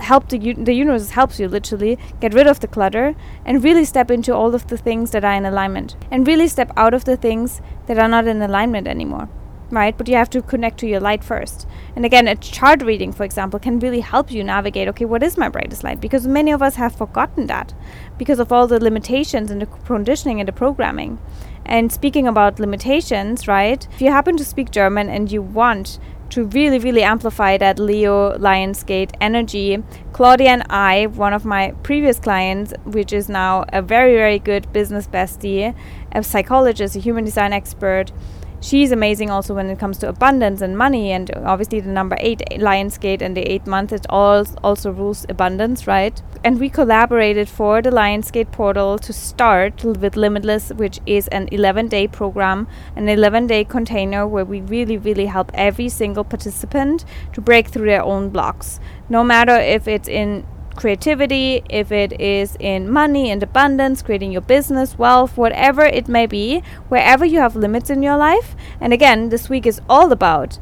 Help 0.00 0.28
the, 0.28 0.52
the 0.54 0.72
universe 0.72 1.10
helps 1.10 1.40
you 1.40 1.48
literally 1.48 1.98
get 2.20 2.34
rid 2.34 2.46
of 2.46 2.60
the 2.60 2.68
clutter 2.68 3.14
and 3.44 3.64
really 3.64 3.84
step 3.84 4.10
into 4.10 4.34
all 4.34 4.54
of 4.54 4.66
the 4.68 4.76
things 4.76 5.10
that 5.10 5.24
are 5.24 5.34
in 5.34 5.44
alignment 5.44 5.96
and 6.10 6.26
really 6.26 6.48
step 6.48 6.70
out 6.76 6.94
of 6.94 7.04
the 7.04 7.16
things 7.16 7.60
that 7.86 7.98
are 7.98 8.08
not 8.08 8.26
in 8.26 8.40
alignment 8.42 8.86
anymore 8.86 9.28
right? 9.70 9.96
But 9.96 10.08
you 10.08 10.16
have 10.16 10.30
to 10.30 10.42
connect 10.42 10.78
to 10.80 10.86
your 10.86 11.00
light 11.00 11.22
first. 11.22 11.66
And 11.94 12.04
again 12.04 12.28
a 12.28 12.36
chart 12.36 12.82
reading 12.82 13.12
for 13.12 13.24
example 13.24 13.58
can 13.58 13.78
really 13.78 14.00
help 14.00 14.30
you 14.30 14.42
navigate 14.44 14.88
okay 14.88 15.04
what 15.04 15.22
is 15.22 15.36
my 15.36 15.48
brightest 15.48 15.84
light? 15.84 16.00
Because 16.00 16.26
many 16.26 16.50
of 16.50 16.62
us 16.62 16.76
have 16.76 16.94
forgotten 16.94 17.46
that 17.46 17.74
because 18.16 18.38
of 18.38 18.52
all 18.52 18.66
the 18.66 18.82
limitations 18.82 19.50
and 19.50 19.60
the 19.60 19.66
conditioning 19.66 20.40
and 20.40 20.48
the 20.48 20.52
programming. 20.52 21.18
And 21.64 21.92
speaking 21.92 22.26
about 22.26 22.58
limitations 22.58 23.46
right 23.46 23.86
if 23.92 24.00
you 24.00 24.10
happen 24.10 24.36
to 24.36 24.44
speak 24.44 24.70
german 24.70 25.08
and 25.08 25.30
you 25.30 25.42
want 25.42 25.98
to 26.30 26.44
really, 26.44 26.78
really 26.78 27.02
amplify 27.02 27.56
that 27.58 27.78
Leo 27.78 28.36
Lionsgate 28.38 29.14
energy. 29.20 29.82
Claudia 30.12 30.50
and 30.50 30.64
I, 30.68 31.06
one 31.06 31.32
of 31.32 31.44
my 31.44 31.72
previous 31.82 32.18
clients, 32.18 32.72
which 32.84 33.12
is 33.12 33.28
now 33.28 33.64
a 33.72 33.82
very, 33.82 34.14
very 34.14 34.38
good 34.38 34.72
business 34.72 35.06
bestie, 35.06 35.74
a 36.12 36.22
psychologist, 36.22 36.96
a 36.96 36.98
human 36.98 37.24
design 37.24 37.52
expert, 37.52 38.12
she's 38.60 38.90
amazing 38.90 39.30
also 39.30 39.54
when 39.54 39.70
it 39.70 39.78
comes 39.78 39.98
to 39.98 40.08
abundance 40.08 40.60
and 40.60 40.76
money 40.76 41.12
and 41.12 41.30
obviously 41.44 41.80
the 41.80 41.88
number 41.88 42.16
eight 42.20 42.42
lionsgate 42.52 43.22
and 43.22 43.36
the 43.36 43.42
eight 43.42 43.66
month 43.66 43.92
it 43.92 44.06
all 44.10 44.44
also 44.62 44.90
rules 44.90 45.24
abundance 45.28 45.86
right? 45.86 46.22
And 46.44 46.60
we 46.60 46.68
collaborated 46.68 47.48
for 47.48 47.82
the 47.82 47.90
lionsgate 47.90 48.52
portal 48.52 48.98
to 48.98 49.12
start 49.12 49.84
with 49.84 50.16
limitless 50.16 50.70
which 50.70 51.00
is 51.06 51.28
an 51.28 51.48
11 51.52 51.88
day 51.88 52.08
program 52.08 52.66
an 52.96 53.08
11 53.08 53.46
day 53.46 53.64
container 53.64 54.26
where 54.26 54.44
we 54.44 54.60
really 54.60 54.96
really 54.98 55.26
help 55.26 55.50
every 55.54 55.88
single 55.88 56.24
participant 56.24 57.04
to 57.32 57.40
break 57.40 57.68
through 57.68 57.86
their 57.86 58.02
own 58.02 58.30
blocks. 58.30 58.80
No 59.08 59.24
matter 59.24 59.56
if 59.56 59.86
it's 59.88 60.08
in 60.08 60.44
creativity, 60.78 61.60
if 61.68 61.90
it 61.90 62.20
is 62.20 62.56
in 62.60 62.88
money 62.88 63.32
and 63.32 63.42
abundance, 63.42 64.00
creating 64.00 64.30
your 64.30 64.40
business, 64.42 64.96
wealth, 64.96 65.36
whatever 65.36 65.82
it 65.82 66.06
may 66.06 66.24
be, 66.24 66.62
wherever 66.88 67.24
you 67.24 67.40
have 67.40 67.56
limits 67.56 67.90
in 67.90 68.00
your 68.00 68.16
life. 68.16 68.54
And 68.80 68.92
again, 68.92 69.28
this 69.28 69.48
week 69.48 69.66
is 69.66 69.80
all 69.88 70.12
about 70.12 70.58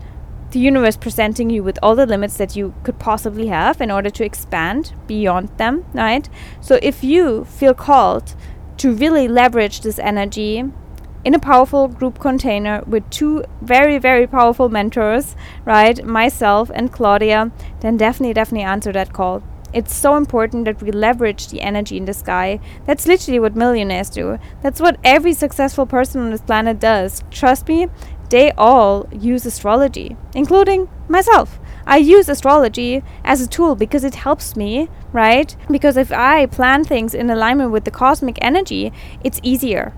the 0.52 0.58
universe 0.58 0.96
presenting 0.96 1.50
you 1.50 1.62
with 1.62 1.78
all 1.82 1.94
the 1.94 2.06
limits 2.06 2.38
that 2.38 2.56
you 2.56 2.72
could 2.82 2.98
possibly 2.98 3.48
have 3.48 3.80
in 3.82 3.90
order 3.90 4.08
to 4.08 4.24
expand 4.24 4.94
beyond 5.06 5.50
them, 5.58 5.84
right? 5.92 6.28
So 6.62 6.78
if 6.82 7.04
you 7.04 7.44
feel 7.44 7.74
called 7.74 8.34
to 8.78 8.94
really 8.94 9.28
leverage 9.28 9.82
this 9.82 9.98
energy 9.98 10.64
in 11.24 11.34
a 11.34 11.38
powerful 11.38 11.88
group 11.88 12.18
container 12.20 12.82
with 12.86 13.10
two 13.10 13.44
very, 13.60 13.98
very 13.98 14.26
powerful 14.26 14.70
mentors, 14.70 15.36
right? 15.66 16.02
Myself 16.04 16.70
and 16.72 16.90
Claudia, 16.90 17.52
then 17.80 17.98
definitely, 17.98 18.32
definitely 18.32 18.64
answer 18.64 18.92
that 18.92 19.12
call. 19.12 19.42
It's 19.76 19.94
so 19.94 20.16
important 20.16 20.64
that 20.64 20.80
we 20.80 20.90
leverage 20.90 21.48
the 21.48 21.60
energy 21.60 21.98
in 21.98 22.06
the 22.06 22.14
sky. 22.14 22.60
That's 22.86 23.06
literally 23.06 23.38
what 23.38 23.54
millionaires 23.54 24.08
do. 24.08 24.38
That's 24.62 24.80
what 24.80 24.98
every 25.04 25.34
successful 25.34 25.84
person 25.84 26.22
on 26.22 26.30
this 26.30 26.40
planet 26.40 26.80
does. 26.80 27.22
Trust 27.30 27.68
me, 27.68 27.88
they 28.30 28.52
all 28.52 29.06
use 29.12 29.44
astrology, 29.44 30.16
including 30.34 30.88
myself. 31.08 31.60
I 31.86 31.98
use 31.98 32.26
astrology 32.30 33.02
as 33.22 33.42
a 33.42 33.46
tool 33.46 33.76
because 33.76 34.02
it 34.02 34.14
helps 34.14 34.56
me, 34.56 34.88
right? 35.12 35.54
Because 35.70 35.98
if 35.98 36.10
I 36.10 36.46
plan 36.46 36.82
things 36.82 37.14
in 37.14 37.28
alignment 37.28 37.70
with 37.70 37.84
the 37.84 37.90
cosmic 37.90 38.38
energy, 38.40 38.94
it's 39.22 39.40
easier. 39.42 39.92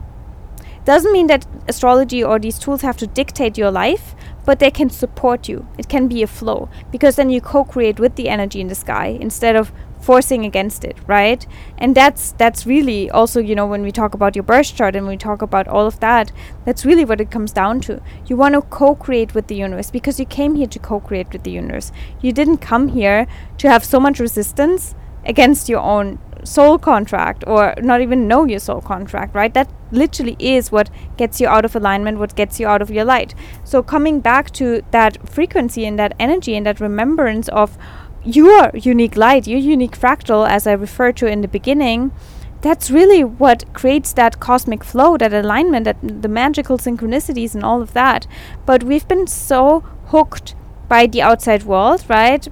Doesn't 0.85 1.13
mean 1.13 1.29
that 1.29 1.47
astrology 1.69 2.25
or 2.25 2.41
these 2.41 2.59
tools 2.59 2.83
have 2.83 2.97
to 2.97 3.07
dictate 3.07 3.57
your 3.57 3.71
life, 3.71 4.17
but 4.49 4.61
they 4.61 4.71
can 4.71 4.89
support 4.89 5.47
you. 5.47 5.69
It 5.77 5.91
can 5.91 6.09
be 6.09 6.23
a 6.23 6.27
flow 6.27 6.71
because 6.91 7.17
then 7.17 7.29
you 7.29 7.39
co-create 7.39 8.01
with 8.01 8.15
the 8.17 8.31
energy 8.31 8.63
in 8.63 8.69
the 8.69 8.75
sky 8.75 9.19
instead 9.21 9.55
of 9.55 9.73
forcing 10.01 10.47
against 10.47 10.85
it, 10.85 10.97
right? 11.07 11.47
And 11.77 11.95
that's 11.95 12.33
that's 12.33 12.65
really 12.65 13.11
also, 13.11 13.41
you 13.41 13.55
know, 13.55 13.67
when 13.67 13.83
we 13.83 13.93
talk 13.93 14.15
about 14.15 14.35
your 14.35 14.43
birth 14.43 14.75
chart 14.75 14.97
and 14.97 15.07
we 15.07 15.19
talk 15.19 15.43
about 15.43 15.69
all 15.69 15.87
of 15.87 16.01
that, 16.01 16.33
that's 16.65 16.87
really 16.87 17.05
what 17.05 17.21
it 17.21 17.31
comes 17.31 17.53
down 17.53 17.83
to. 17.83 18.01
You 18.25 18.37
want 18.39 18.55
to 18.55 18.63
co-create 18.63 19.35
with 19.35 19.49
the 19.49 19.55
universe 19.55 19.91
because 19.91 20.19
you 20.19 20.25
came 20.25 20.55
here 20.55 20.67
to 20.69 20.79
co-create 20.79 21.31
with 21.31 21.43
the 21.43 21.51
universe. 21.51 21.93
You 22.23 22.33
didn't 22.33 22.63
come 22.63 22.89
here 22.89 23.27
to 23.59 23.69
have 23.69 23.85
so 23.85 24.01
much 24.01 24.19
resistance 24.19 24.95
against 25.27 25.69
your 25.69 25.81
own 25.81 26.21
soul 26.49 26.79
contract 26.79 27.45
or 27.47 27.75
not 27.81 28.01
even 28.01 28.27
know 28.27 28.45
your 28.45 28.59
soul 28.59 28.81
contract, 28.81 29.35
right? 29.35 29.53
That 29.53 29.71
literally 29.93 30.37
is 30.39 30.73
what 30.73 30.91
gets 31.17 31.41
you 31.41 31.49
out 31.49 31.65
of 31.65 31.77
alignment, 31.77 32.19
what 32.19 32.35
gets 32.35 32.59
you 32.59 32.67
out 32.67 32.83
of 32.83 32.91
your 32.91 33.05
light. 33.05 33.35
So, 33.65 33.83
coming 33.83 34.21
back 34.21 34.51
to 34.53 34.83
that 34.91 35.29
frequency 35.29 35.85
and 35.85 35.99
that 35.99 36.15
energy 36.19 36.57
and 36.57 36.67
that 36.67 36.81
remembrance 36.81 37.49
of 37.49 37.77
your 38.25 38.71
unique 38.75 39.17
light, 39.17 39.47
your 39.47 39.61
unique 39.61 39.99
fractal, 39.99 40.49
as 40.49 40.67
I 40.67 40.73
referred 40.73 41.17
to 41.19 41.27
in 41.27 41.41
the 41.41 41.49
beginning, 41.49 42.13
that's 42.61 42.91
really 42.91 43.23
what 43.23 43.73
creates 43.73 44.13
that 44.15 44.41
cosmic 44.41 44.83
flow, 44.83 45.17
that 45.17 45.33
alignment, 45.33 45.85
that 45.85 45.97
the 46.03 46.29
magical 46.29 46.79
synchronicities 46.79 47.55
and 47.55 47.65
all 47.65 47.81
of 47.81 47.93
that. 47.93 48.27
But 48.67 48.83
we've 48.83 49.07
been 49.07 49.27
so 49.27 49.81
hooked 50.07 50.55
by 50.89 51.07
the 51.07 51.23
outside 51.23 51.63
world, 51.65 52.05
right? 52.09 52.45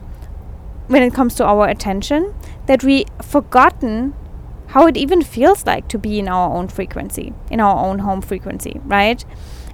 When 0.86 1.02
it 1.02 1.12
comes 1.12 1.34
to 1.36 1.44
our 1.44 1.68
attention, 1.68 2.32
that 2.66 2.82
we 2.84 3.06
forgotten 3.22 4.14
how 4.68 4.86
it 4.86 4.96
even 4.96 5.22
feels 5.22 5.64
like 5.64 5.88
to 5.88 5.98
be 5.98 6.18
in 6.18 6.28
our 6.28 6.54
own 6.54 6.68
frequency, 6.68 7.32
in 7.50 7.60
our 7.60 7.84
own 7.84 8.00
home 8.00 8.20
frequency, 8.20 8.80
right? 8.84 9.24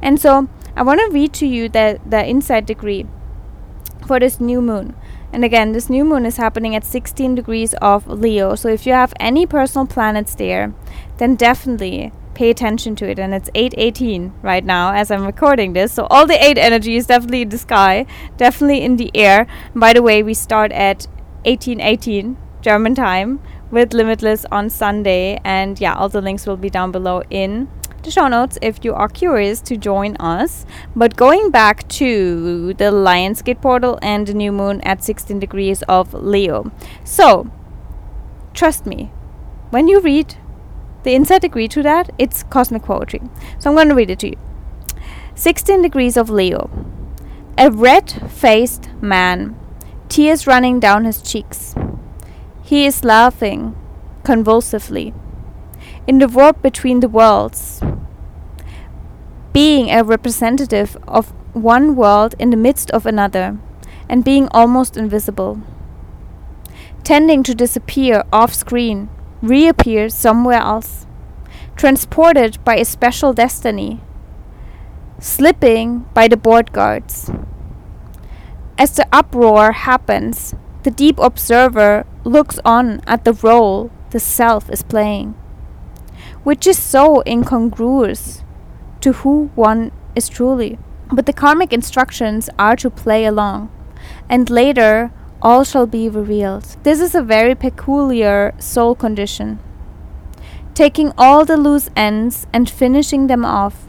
And 0.03 0.21
so 0.21 0.49
I 0.77 0.83
want 0.83 1.01
to 1.01 1.11
read 1.11 1.33
to 1.35 1.47
you 1.47 1.69
the, 1.69 2.01
the 2.05 2.25
insight 2.25 2.67
degree 2.67 3.07
for 4.07 4.21
this 4.21 4.41
new 4.41 4.61
moon. 4.61 4.95
And 5.33 5.45
again, 5.45 5.73
this 5.73 5.89
new 5.89 6.05
moon 6.05 6.27
is 6.27 6.37
happening 6.37 6.77
at 6.77 6.85
16 6.85 7.35
degrees 7.35 7.73
of 7.75 8.07
Leo. 8.07 8.55
So 8.55 8.69
if 8.69 8.87
you 8.87 8.93
have 8.93 9.15
any 9.19 9.47
personal 9.47 9.87
planets 9.87 10.35
there, 10.35 10.75
then 11.17 11.37
definitely 11.37 12.13
pay 12.35 12.51
attention 12.51 12.97
to 12.97 13.09
it. 13.09 13.19
And 13.19 13.33
it's 13.35 13.51
8:18 13.55 14.33
right 14.43 14.65
now 14.65 14.93
as 14.93 15.11
I'm 15.11 15.25
recording 15.25 15.73
this. 15.73 15.93
So 15.93 16.07
all 16.11 16.27
the 16.27 16.43
eight 16.45 16.59
energy 16.59 16.97
is 16.97 17.07
definitely 17.07 17.43
in 17.43 17.49
the 17.49 17.59
sky, 17.59 18.05
definitely 18.37 18.83
in 18.83 18.97
the 18.97 19.11
air. 19.15 19.47
And 19.73 19.81
by 19.81 19.95
the 19.95 20.03
way, 20.03 20.23
we 20.23 20.35
start 20.35 20.73
at 20.73 21.07
1818 21.45 22.37
German 22.63 22.95
time 22.95 23.41
with 23.71 23.93
Limitless 23.93 24.47
on 24.51 24.71
Sunday. 24.71 25.41
And 25.45 25.81
yeah, 25.81 25.95
all 25.95 26.09
the 26.09 26.21
links 26.23 26.47
will 26.47 26.57
be 26.57 26.71
down 26.71 26.93
below 26.93 27.23
in 27.29 27.69
the 28.03 28.11
show 28.11 28.29
notes 28.29 28.59
if 28.63 28.85
you 28.85 28.95
are 28.95 29.09
curious 29.09 29.61
to 29.63 29.77
join 29.77 30.17
us. 30.17 30.65
But 30.95 31.17
going 31.17 31.51
back 31.51 31.87
to 31.89 32.73
the 32.75 32.91
Lionsgate 32.91 33.61
portal 33.61 33.99
and 34.01 34.27
the 34.27 34.35
new 34.35 34.53
moon 34.53 34.81
at 34.83 35.05
16 35.05 35.39
degrees 35.39 35.83
of 35.83 36.15
Leo. 36.15 36.71
So, 37.05 37.51
trust 38.55 38.87
me, 38.87 39.13
when 39.71 39.89
you 39.89 40.01
read 40.01 40.37
the 41.03 41.15
insight 41.15 41.43
degree 41.43 41.69
to 41.69 41.83
that, 41.83 42.11
it's 42.19 42.43
cosmic 42.45 42.83
poetry. 42.83 43.21
So 43.59 43.71
I'm 43.71 43.77
going 43.77 43.89
to 43.89 43.95
read 43.95 44.11
it 44.11 44.21
to 44.21 44.29
you. 44.29 44.37
16 45.35 45.83
degrees 45.83 46.17
of 46.17 46.31
Leo. 46.31 46.71
A 47.59 47.71
red 47.71 48.11
faced 48.31 48.91
man, 49.01 49.59
tears 50.09 50.47
running 50.47 50.81
down 50.81 51.05
his 51.05 51.21
cheeks. 51.21 51.75
He 52.73 52.87
is 52.87 53.05
laughing 53.05 53.77
convulsively. 54.25 55.13
In 56.07 56.21
the 56.21 56.27
warp 56.27 56.63
between 56.63 57.01
the 57.01 57.09
worlds, 57.09 57.83
being 59.53 59.91
a 59.91 60.03
representative 60.03 60.97
of 61.07 61.35
one 61.53 61.95
world 61.95 62.35
in 62.39 62.49
the 62.49 62.57
midst 62.57 62.91
of 62.93 63.05
another, 63.05 63.59
and 64.09 64.25
being 64.25 64.49
almost 64.53 64.97
invisible. 64.97 65.61
tending 67.05 67.43
to 67.43 67.55
disappear 67.55 68.25
off 68.33 68.55
screen, 68.55 69.11
reappear 69.43 70.09
somewhere 70.09 70.61
else, 70.61 71.07
transported 71.77 72.57
by 72.65 72.77
a 72.77 72.87
special 72.87 73.35
destiny, 73.35 74.01
slipping 75.19 76.07
by 76.15 76.27
the 76.27 76.39
board 76.39 76.73
guards. 76.73 77.31
As 78.79 78.97
the 78.97 79.07
uproar 79.13 79.73
happens, 79.73 80.55
the 80.83 80.91
deep 80.91 81.19
observer 81.19 82.05
looks 82.25 82.59
on 82.65 83.01
at 83.07 83.25
the 83.25 83.33
role 83.33 83.91
the 84.11 84.21
self 84.21 84.69
is 84.71 84.83
playing, 84.83 85.35
which 86.43 86.67
is 86.67 86.79
so 86.79 87.23
incongruous 87.27 88.43
to 89.01 89.13
who 89.13 89.51
one 89.55 89.93
is 90.15 90.29
truly. 90.29 90.79
But 91.11 91.27
the 91.27 91.33
karmic 91.33 91.73
instructions 91.73 92.49
are 92.59 92.77
to 92.77 92.91
play 92.91 93.25
along, 93.27 93.71
and 94.29 94.49
later 94.49 95.13
all 95.41 95.65
shall 95.65 95.87
be 95.87 96.09
revealed. 96.09 96.77
This 96.83 97.01
is 97.01 97.15
a 97.15 97.23
very 97.23 97.55
peculiar 97.55 98.55
soul 98.59 98.95
condition. 98.95 99.59
Taking 100.75 101.13
all 101.19 101.45
the 101.45 101.57
loose 101.57 101.91
ends 101.95 102.47
and 102.53 102.69
finishing 102.69 103.27
them 103.27 103.45
off, 103.45 103.87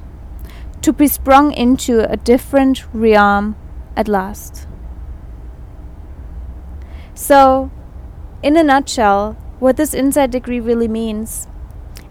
to 0.81 0.91
be 0.91 1.07
sprung 1.07 1.53
into 1.53 2.09
a 2.11 2.17
different 2.17 2.83
realm 2.93 3.55
at 3.95 4.09
last. 4.09 4.67
So, 7.23 7.71
in 8.41 8.57
a 8.57 8.63
nutshell, 8.65 9.37
what 9.59 9.77
this 9.77 9.93
insight 9.93 10.31
degree 10.31 10.59
really 10.59 10.89
means, 10.89 11.47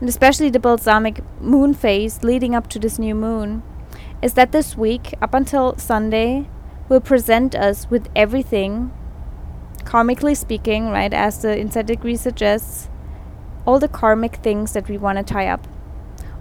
and 0.01 0.09
especially 0.09 0.49
the 0.49 0.59
balsamic 0.59 1.23
moon 1.39 1.75
phase 1.75 2.25
leading 2.25 2.55
up 2.55 2.67
to 2.69 2.79
this 2.79 2.99
new 2.99 3.15
moon, 3.15 3.63
is 4.23 4.33
that 4.33 4.53
this 4.53 4.75
week, 4.75 5.13
up 5.21 5.35
until 5.35 5.77
Sunday, 5.77 6.49
will 6.89 7.03
present 7.03 7.55
us 7.55 7.91
with 7.91 8.09
everything, 8.17 8.91
karmically 9.85 10.35
speaking, 10.35 10.89
right, 10.89 11.13
as 11.13 11.43
the 11.43 11.61
insight 11.61 11.89
degree 11.89 12.17
suggests, 12.17 12.89
all 13.67 13.79
the 13.79 13.89
karmic 13.89 14.37
things 14.37 14.73
that 14.73 14.89
we 14.89 14.97
want 14.97 15.19
to 15.19 15.35
tie 15.35 15.47
up, 15.47 15.69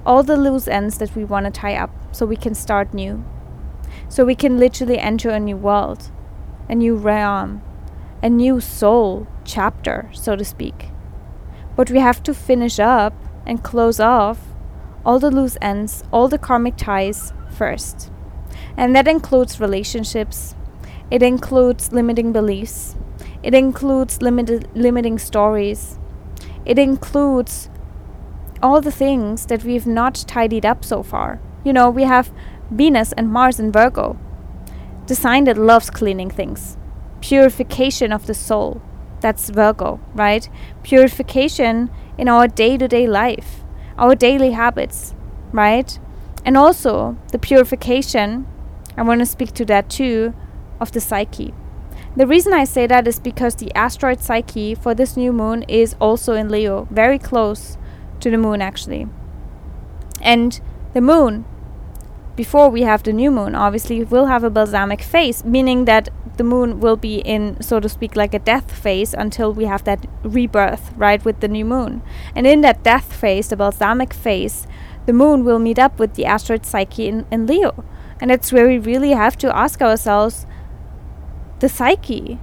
all 0.06 0.24
the 0.24 0.38
loose 0.38 0.70
ends 0.70 0.98
that 1.00 1.14
we 1.14 1.26
want 1.26 1.46
to 1.46 1.52
tie 1.52 1.76
up 1.76 1.92
so 2.16 2.26
we 2.26 2.38
can 2.38 2.56
start 2.56 2.94
new. 2.94 3.22
So 4.08 4.24
we 4.24 4.34
can 4.34 4.58
literally 4.58 4.98
enter 4.98 5.30
a 5.30 5.42
new 5.42 5.58
world, 5.58 6.10
a 6.70 6.76
new 6.76 6.96
realm, 6.96 7.64
a 8.24 8.30
new 8.30 8.60
soul 8.60 9.28
chapter, 9.44 10.10
so 10.14 10.36
to 10.36 10.46
speak. 10.46 10.90
But 11.76 11.90
we 11.90 12.00
have 12.00 12.22
to 12.24 12.34
finish 12.34 12.80
up 12.80 13.14
and 13.46 13.64
close 13.64 14.00
off 14.00 14.40
all 15.04 15.18
the 15.18 15.32
loose 15.32 15.58
ends, 15.62 16.04
all 16.12 16.28
the 16.28 16.38
karmic 16.38 16.78
ties 16.78 17.34
first. 17.50 18.12
And 18.78 18.96
that 18.96 19.08
includes 19.08 19.60
relationships, 19.60 20.56
it 21.10 21.24
includes 21.24 21.92
limiting 21.92 22.32
beliefs, 22.32 22.96
it 23.42 23.56
includes 23.56 24.22
limited, 24.22 24.70
limiting 24.76 25.18
stories, 25.18 25.98
it 26.64 26.78
includes 26.78 27.70
all 28.62 28.82
the 28.82 28.92
things 28.92 29.48
that 29.48 29.64
we've 29.64 29.88
not 29.88 30.24
tidied 30.28 30.66
up 30.66 30.86
so 30.86 31.02
far. 31.02 31.42
You 31.64 31.74
know, 31.74 31.90
we 31.90 32.04
have 32.04 32.32
Venus 32.70 33.12
and 33.14 33.30
Mars 33.30 33.60
in 33.60 33.72
Virgo, 33.72 34.20
the 35.08 35.16
sign 35.16 35.46
that 35.46 35.58
loves 35.58 35.90
cleaning 35.90 36.30
things 36.30 36.78
purification 37.22 38.12
of 38.12 38.28
the 38.28 38.34
soul. 38.34 38.82
That's 39.22 39.50
Virgo, 39.50 40.00
right? 40.14 40.50
Purification 40.84 41.90
in 42.18 42.28
our 42.28 42.48
day 42.48 42.78
to 42.78 42.88
day 42.88 43.08
life, 43.08 43.64
our 43.98 44.16
daily 44.16 44.52
habits, 44.52 45.14
right? 45.52 45.98
And 46.44 46.58
also 46.58 47.18
the 47.32 47.40
purification, 47.40 48.48
I 48.98 49.04
want 49.04 49.20
to 49.20 49.26
speak 49.26 49.54
to 49.54 49.66
that 49.66 49.90
too, 49.90 50.34
of 50.80 50.92
the 50.92 51.00
psyche. 51.00 51.54
The 52.16 52.28
reason 52.28 52.52
I 52.52 52.66
say 52.66 52.88
that 52.88 53.08
is 53.08 53.20
because 53.20 53.56
the 53.56 53.74
asteroid 53.74 54.20
Psyche 54.20 54.76
for 54.76 54.94
this 54.94 55.16
new 55.16 55.32
moon 55.32 55.64
is 55.70 55.96
also 56.02 56.34
in 56.34 56.50
Leo, 56.50 56.88
very 56.92 57.18
close 57.18 57.78
to 58.20 58.30
the 58.30 58.38
moon 58.38 58.62
actually. 58.62 59.08
And 60.22 60.60
the 60.94 61.00
moon, 61.00 61.46
before 62.36 62.70
we 62.70 62.82
have 62.84 63.04
the 63.04 63.14
new 63.14 63.32
moon, 63.32 63.56
obviously 63.56 64.04
we'll 64.04 64.28
have 64.28 64.44
a 64.44 64.50
balsamic 64.50 65.02
phase, 65.02 65.44
meaning 65.44 65.86
that 65.86 66.10
the 66.38 66.44
moon 66.44 66.80
will 66.80 66.96
be 66.96 67.18
in, 67.18 67.62
so 67.62 67.80
to 67.80 67.90
speak, 67.90 68.16
like 68.16 68.34
a 68.34 68.40
death 68.40 68.72
phase 68.72 69.14
until 69.14 69.54
we 69.54 69.66
have 69.66 69.84
that 69.84 70.06
rebirth, 70.24 70.92
right, 70.96 71.24
with 71.24 71.42
the 71.42 71.48
new 71.48 71.66
moon. 71.66 72.02
And 72.36 72.48
in 72.48 72.62
that 72.62 72.84
death 72.84 73.14
phase, 73.14 73.50
the 73.50 73.58
balsamic 73.58 74.14
phase, 74.14 74.66
the 75.06 75.14
moon 75.14 75.44
will 75.44 75.60
meet 75.60 75.78
up 75.78 76.00
with 76.00 76.16
the 76.16 76.26
asteroid 76.26 76.66
Psyche 76.66 77.08
in, 77.08 77.26
in 77.32 77.48
Leo. 77.48 77.84
And 78.22 78.32
it's 78.32 78.52
where 78.52 78.68
we 78.68 78.78
really 78.78 79.12
have 79.12 79.38
to 79.40 79.56
ask 79.56 79.82
ourselves 79.82 80.46
the 81.60 81.70
psyche, 81.70 82.40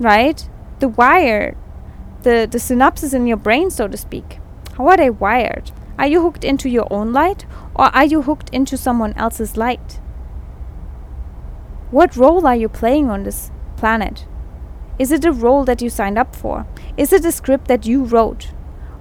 right? 0.00 0.48
The 0.80 0.88
wire, 0.88 1.56
the, 2.22 2.48
the 2.50 2.58
synapses 2.58 3.14
in 3.14 3.26
your 3.26 3.36
brain, 3.36 3.70
so 3.70 3.86
to 3.86 3.96
speak. 3.96 4.38
How 4.76 4.88
are 4.88 4.96
they 4.96 5.10
wired? 5.10 5.70
Are 5.98 6.06
you 6.06 6.22
hooked 6.22 6.42
into 6.42 6.68
your 6.68 6.88
own 6.90 7.12
light 7.12 7.46
or 7.74 7.86
are 7.86 8.04
you 8.04 8.22
hooked 8.22 8.50
into 8.50 8.76
someone 8.76 9.12
else's 9.14 9.56
light? 9.56 10.00
What 11.90 12.16
role 12.16 12.46
are 12.46 12.56
you 12.56 12.68
playing 12.68 13.10
on 13.10 13.24
this 13.24 13.50
planet? 13.76 14.26
Is 14.98 15.10
it 15.10 15.24
a 15.24 15.32
role 15.32 15.64
that 15.64 15.82
you 15.82 15.90
signed 15.90 16.18
up 16.18 16.36
for? 16.36 16.66
Is 16.96 17.12
it 17.12 17.24
a 17.24 17.32
script 17.32 17.68
that 17.68 17.86
you 17.86 18.04
wrote? 18.04 18.52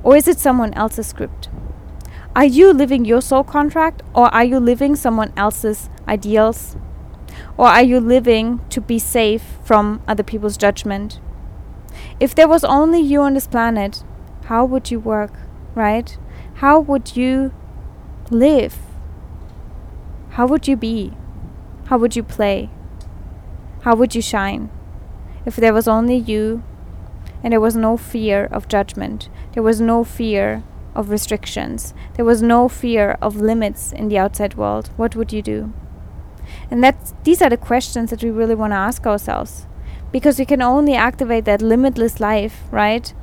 Or 0.01 0.15
is 0.15 0.27
it 0.27 0.39
someone 0.39 0.73
else's 0.73 1.07
script? 1.07 1.49
Are 2.36 2.45
you 2.45 2.73
living 2.73 3.05
your 3.05 3.21
soul 3.21 3.43
contract 3.43 4.01
or 4.15 4.25
are 4.33 4.43
you 4.43 4.59
living 4.59 4.95
someone 4.95 5.33
else's 5.38 5.89
ideals? 6.07 6.75
Or 7.57 7.67
are 7.67 7.83
you 7.83 7.99
living 7.99 8.59
to 8.69 8.81
be 8.81 8.97
safe 8.97 9.43
from 9.63 10.01
other 10.07 10.23
people's 10.23 10.57
judgment? 10.57 11.19
If 12.19 12.33
there 12.33 12.47
was 12.47 12.63
only 12.63 13.01
you 13.01 13.21
on 13.21 13.36
this 13.36 13.47
planet, 13.47 14.03
how 14.45 14.65
would 14.65 14.89
you 14.89 14.99
work, 14.99 15.33
right? 15.75 16.17
How 16.55 16.79
would 16.79 17.15
you 17.15 17.53
live? 18.34 18.78
How 20.32 20.48
would 20.48 20.67
you 20.67 20.76
be? 20.76 21.13
How 21.86 21.98
would 21.98 22.15
you 22.15 22.24
play? 22.24 22.69
How 23.82 23.96
would 23.96 24.15
you 24.15 24.22
shine? 24.22 24.69
If 25.46 25.56
there 25.56 25.74
was 25.74 25.88
only 25.88 26.15
you, 26.15 26.63
and 27.43 27.52
there 27.52 27.60
was 27.60 27.76
no 27.76 27.98
fear 27.98 28.46
of 28.52 28.67
judgment, 28.67 29.30
there 29.54 29.63
was 29.63 29.80
no 29.80 30.04
fear 30.04 30.63
of 30.96 31.10
restrictions, 31.10 31.93
there 32.15 32.26
was 32.26 32.41
no 32.41 32.69
fear 32.69 33.17
of 33.22 33.41
limits 33.41 33.91
in 33.91 34.08
the 34.08 34.17
outside 34.17 34.56
world, 34.56 34.89
what 34.96 35.15
would 35.15 35.34
you 35.34 35.41
do? 35.41 35.74
And 36.72 36.84
that's, 36.84 37.13
these 37.24 37.41
are 37.41 37.50
the 37.50 37.58
questions 37.58 38.10
that 38.10 38.24
we 38.24 38.30
really 38.30 38.56
want 38.56 38.72
to 38.72 38.78
ask 38.78 39.06
ourselves. 39.06 39.67
Because 40.12 40.39
we 40.39 40.46
can 40.46 40.62
only 40.62 40.93
activate 40.93 41.46
that 41.46 41.62
limitless 41.62 42.19
life, 42.19 42.63
right? 42.72 43.13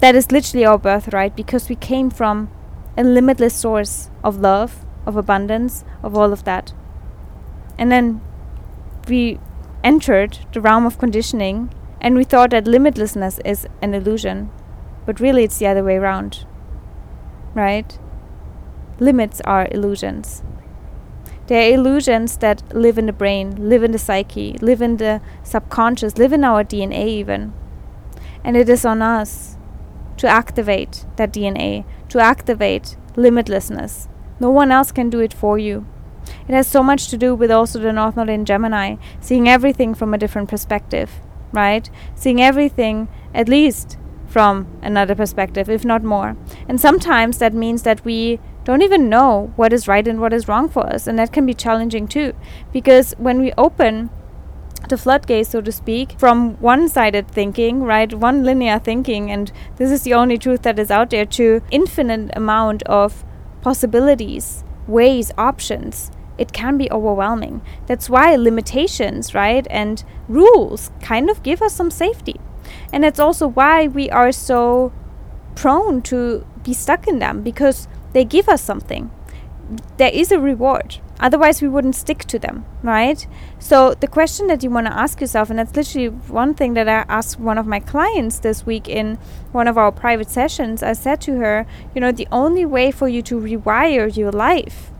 That 0.00 0.14
is 0.14 0.32
literally 0.32 0.64
our 0.64 0.78
birthright 0.78 1.36
because 1.36 1.68
we 1.68 1.76
came 1.76 2.10
from 2.10 2.50
a 2.96 3.04
limitless 3.04 3.54
source 3.54 4.10
of 4.22 4.40
love, 4.40 4.84
of 5.06 5.16
abundance, 5.16 5.84
of 6.02 6.16
all 6.16 6.32
of 6.32 6.44
that. 6.44 6.72
And 7.78 7.90
then 7.90 8.20
we 9.08 9.38
entered 9.82 10.38
the 10.52 10.60
realm 10.60 10.86
of 10.86 10.98
conditioning 10.98 11.70
and 12.00 12.16
we 12.16 12.24
thought 12.24 12.50
that 12.50 12.64
limitlessness 12.64 13.40
is 13.44 13.66
an 13.82 13.94
illusion. 13.94 14.50
But 15.06 15.20
really, 15.20 15.44
it's 15.44 15.58
the 15.58 15.66
other 15.66 15.84
way 15.84 15.96
around. 15.96 16.46
Right? 17.54 17.98
Limits 18.98 19.40
are 19.42 19.68
illusions. 19.70 20.42
They 21.46 21.72
are 21.72 21.74
illusions 21.74 22.38
that 22.38 22.74
live 22.74 22.96
in 22.96 23.06
the 23.06 23.12
brain, 23.12 23.68
live 23.68 23.82
in 23.82 23.92
the 23.92 23.98
psyche, 23.98 24.56
live 24.60 24.80
in 24.80 24.96
the 24.96 25.20
subconscious, 25.42 26.16
live 26.16 26.32
in 26.32 26.44
our 26.44 26.64
DNA 26.64 27.06
even. 27.06 27.52
And 28.42 28.56
it 28.56 28.68
is 28.68 28.84
on 28.84 29.02
us 29.02 29.56
to 30.18 30.26
activate 30.26 31.04
that 31.16 31.32
DNA, 31.32 31.84
to 32.14 32.20
activate 32.20 32.96
limitlessness. 33.16 34.06
No 34.38 34.48
one 34.48 34.70
else 34.70 34.92
can 34.92 35.10
do 35.10 35.18
it 35.18 35.34
for 35.34 35.58
you. 35.58 35.84
It 36.46 36.54
has 36.54 36.68
so 36.68 36.80
much 36.80 37.08
to 37.08 37.16
do 37.18 37.34
with 37.34 37.50
also 37.50 37.80
the 37.80 37.92
North 37.92 38.16
Node 38.16 38.28
in 38.28 38.44
Gemini, 38.44 38.98
seeing 39.18 39.48
everything 39.48 39.94
from 39.94 40.14
a 40.14 40.18
different 40.18 40.48
perspective, 40.48 41.10
right? 41.50 41.90
Seeing 42.14 42.40
everything 42.40 43.08
at 43.34 43.48
least 43.48 43.98
from 44.28 44.68
another 44.80 45.16
perspective, 45.16 45.68
if 45.68 45.84
not 45.84 46.04
more. 46.04 46.36
And 46.68 46.80
sometimes 46.80 47.38
that 47.38 47.52
means 47.52 47.82
that 47.82 48.04
we 48.04 48.38
don't 48.62 48.82
even 48.82 49.08
know 49.08 49.52
what 49.56 49.72
is 49.72 49.88
right 49.88 50.06
and 50.06 50.20
what 50.20 50.32
is 50.32 50.46
wrong 50.46 50.68
for 50.68 50.86
us. 50.86 51.08
And 51.08 51.18
that 51.18 51.32
can 51.32 51.44
be 51.44 51.52
challenging 51.52 52.06
too. 52.06 52.32
Because 52.72 53.12
when 53.18 53.40
we 53.40 53.52
open 53.58 54.10
the 54.88 54.96
floodgates, 54.96 55.50
so 55.50 55.60
to 55.60 55.72
speak, 55.72 56.18
from 56.18 56.54
one 56.60 56.88
sided 56.88 57.28
thinking, 57.28 57.82
right, 57.82 58.12
one 58.12 58.44
linear 58.44 58.78
thinking, 58.78 59.30
and 59.30 59.52
this 59.76 59.90
is 59.90 60.02
the 60.02 60.14
only 60.14 60.38
truth 60.38 60.62
that 60.62 60.78
is 60.78 60.90
out 60.90 61.10
there, 61.10 61.26
to 61.26 61.60
infinite 61.70 62.30
amount 62.36 62.82
of 62.84 63.24
possibilities, 63.62 64.64
ways, 64.86 65.32
options, 65.38 66.10
it 66.36 66.52
can 66.52 66.76
be 66.76 66.90
overwhelming. 66.90 67.62
That's 67.86 68.10
why 68.10 68.34
limitations, 68.36 69.34
right, 69.34 69.66
and 69.70 70.04
rules 70.28 70.90
kind 71.00 71.30
of 71.30 71.42
give 71.42 71.62
us 71.62 71.74
some 71.74 71.90
safety. 71.90 72.40
And 72.92 73.04
that's 73.04 73.20
also 73.20 73.46
why 73.46 73.86
we 73.86 74.10
are 74.10 74.32
so 74.32 74.92
prone 75.54 76.02
to 76.02 76.46
be 76.62 76.74
stuck 76.74 77.06
in 77.06 77.18
them 77.18 77.42
because 77.42 77.86
they 78.12 78.24
give 78.24 78.48
us 78.48 78.62
something. 78.62 79.10
There 79.96 80.10
is 80.12 80.32
a 80.32 80.40
reward, 80.40 80.98
Otherwise, 81.20 81.62
we 81.62 81.68
wouldn't 81.68 81.94
stick 81.94 82.24
to 82.24 82.38
them, 82.38 82.66
right? 82.82 83.26
So, 83.58 83.94
the 83.94 84.08
question 84.08 84.48
that 84.48 84.62
you 84.62 84.70
want 84.70 84.88
to 84.88 84.92
ask 84.92 85.20
yourself, 85.20 85.48
and 85.48 85.58
that's 85.58 85.74
literally 85.76 86.08
one 86.08 86.54
thing 86.54 86.74
that 86.74 86.88
I 86.88 87.04
asked 87.08 87.38
one 87.38 87.56
of 87.56 87.66
my 87.66 87.78
clients 87.78 88.40
this 88.40 88.66
week 88.66 88.88
in 88.88 89.16
one 89.52 89.68
of 89.68 89.78
our 89.78 89.92
private 89.92 90.28
sessions. 90.28 90.82
I 90.82 90.92
said 90.92 91.20
to 91.22 91.36
her, 91.36 91.66
you 91.94 92.00
know, 92.00 92.10
the 92.10 92.26
only 92.32 92.64
way 92.66 92.90
for 92.90 93.08
you 93.08 93.22
to 93.22 93.40
rewire 93.40 94.14
your 94.14 94.32
life, 94.32 94.90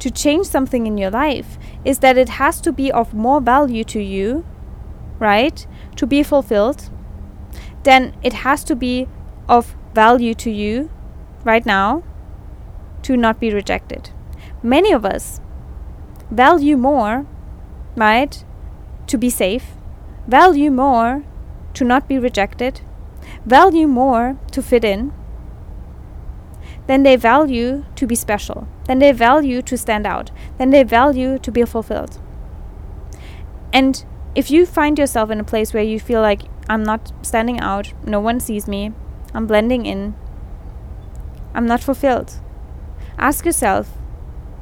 to 0.00 0.10
change 0.10 0.46
something 0.46 0.86
in 0.86 0.98
your 0.98 1.10
life, 1.10 1.58
is 1.84 2.00
that 2.00 2.18
it 2.18 2.28
has 2.28 2.60
to 2.60 2.72
be 2.72 2.92
of 2.92 3.14
more 3.14 3.40
value 3.40 3.84
to 3.84 4.00
you, 4.00 4.44
right? 5.18 5.66
To 5.96 6.06
be 6.06 6.22
fulfilled, 6.22 6.90
then 7.84 8.14
it 8.22 8.32
has 8.32 8.64
to 8.64 8.76
be 8.76 9.08
of 9.48 9.74
value 9.94 10.34
to 10.34 10.50
you 10.50 10.90
right 11.44 11.64
now 11.64 12.02
to 13.02 13.16
not 13.16 13.40
be 13.40 13.52
rejected. 13.52 14.10
Many 14.62 14.92
of 14.92 15.04
us 15.04 15.40
value 16.34 16.76
more, 16.76 17.26
right, 17.96 18.44
to 19.06 19.16
be 19.16 19.30
safe, 19.30 19.72
value 20.26 20.70
more 20.70 21.24
to 21.74 21.84
not 21.84 22.08
be 22.08 22.18
rejected, 22.18 22.80
value 23.44 23.86
more 23.86 24.36
to 24.50 24.62
fit 24.62 24.84
in, 24.84 25.12
then 26.86 27.02
they 27.02 27.16
value 27.16 27.84
to 27.94 28.06
be 28.06 28.14
special, 28.14 28.66
then 28.86 28.98
they 28.98 29.12
value 29.12 29.62
to 29.62 29.78
stand 29.78 30.06
out, 30.06 30.30
then 30.58 30.70
they 30.70 30.82
value 30.82 31.38
to 31.38 31.52
be 31.52 31.64
fulfilled. 31.64 32.20
And 33.72 34.04
if 34.34 34.50
you 34.50 34.66
find 34.66 34.98
yourself 34.98 35.30
in 35.30 35.40
a 35.40 35.44
place 35.44 35.72
where 35.72 35.82
you 35.82 36.00
feel 36.00 36.20
like 36.20 36.42
I'm 36.68 36.82
not 36.82 37.12
standing 37.22 37.60
out, 37.60 37.92
no 38.04 38.20
one 38.20 38.40
sees 38.40 38.66
me, 38.66 38.92
I'm 39.32 39.46
blending 39.46 39.86
in, 39.86 40.14
I'm 41.54 41.66
not 41.66 41.82
fulfilled, 41.82 42.40
ask 43.18 43.46
yourself 43.46 43.88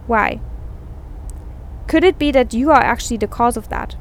why. 0.06 0.40
Could 1.92 2.04
it 2.04 2.18
be 2.18 2.30
that 2.30 2.54
you 2.54 2.70
are 2.70 2.82
actually 2.82 3.18
the 3.18 3.26
cause 3.26 3.54
of 3.54 3.68
that? 3.68 3.96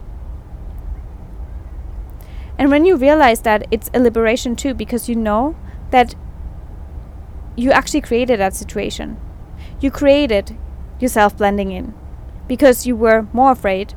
And 2.57 2.71
when 2.71 2.85
you 2.85 2.95
realize 2.95 3.41
that, 3.41 3.67
it's 3.69 3.89
a 3.93 3.99
liberation 3.99 4.55
too, 4.55 4.73
because 4.73 5.09
you 5.09 5.15
know 5.17 5.57
that 5.89 6.15
you 7.57 7.69
actually 7.69 7.99
created 7.99 8.39
that 8.39 8.55
situation. 8.55 9.19
You 9.81 9.91
created 9.91 10.57
yourself 11.01 11.35
blending 11.35 11.73
in 11.73 11.93
because 12.47 12.87
you 12.87 12.95
were 12.95 13.27
more 13.33 13.51
afraid, 13.51 13.93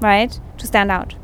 right, 0.00 0.40
to 0.56 0.66
stand 0.66 0.90
out. 0.90 1.14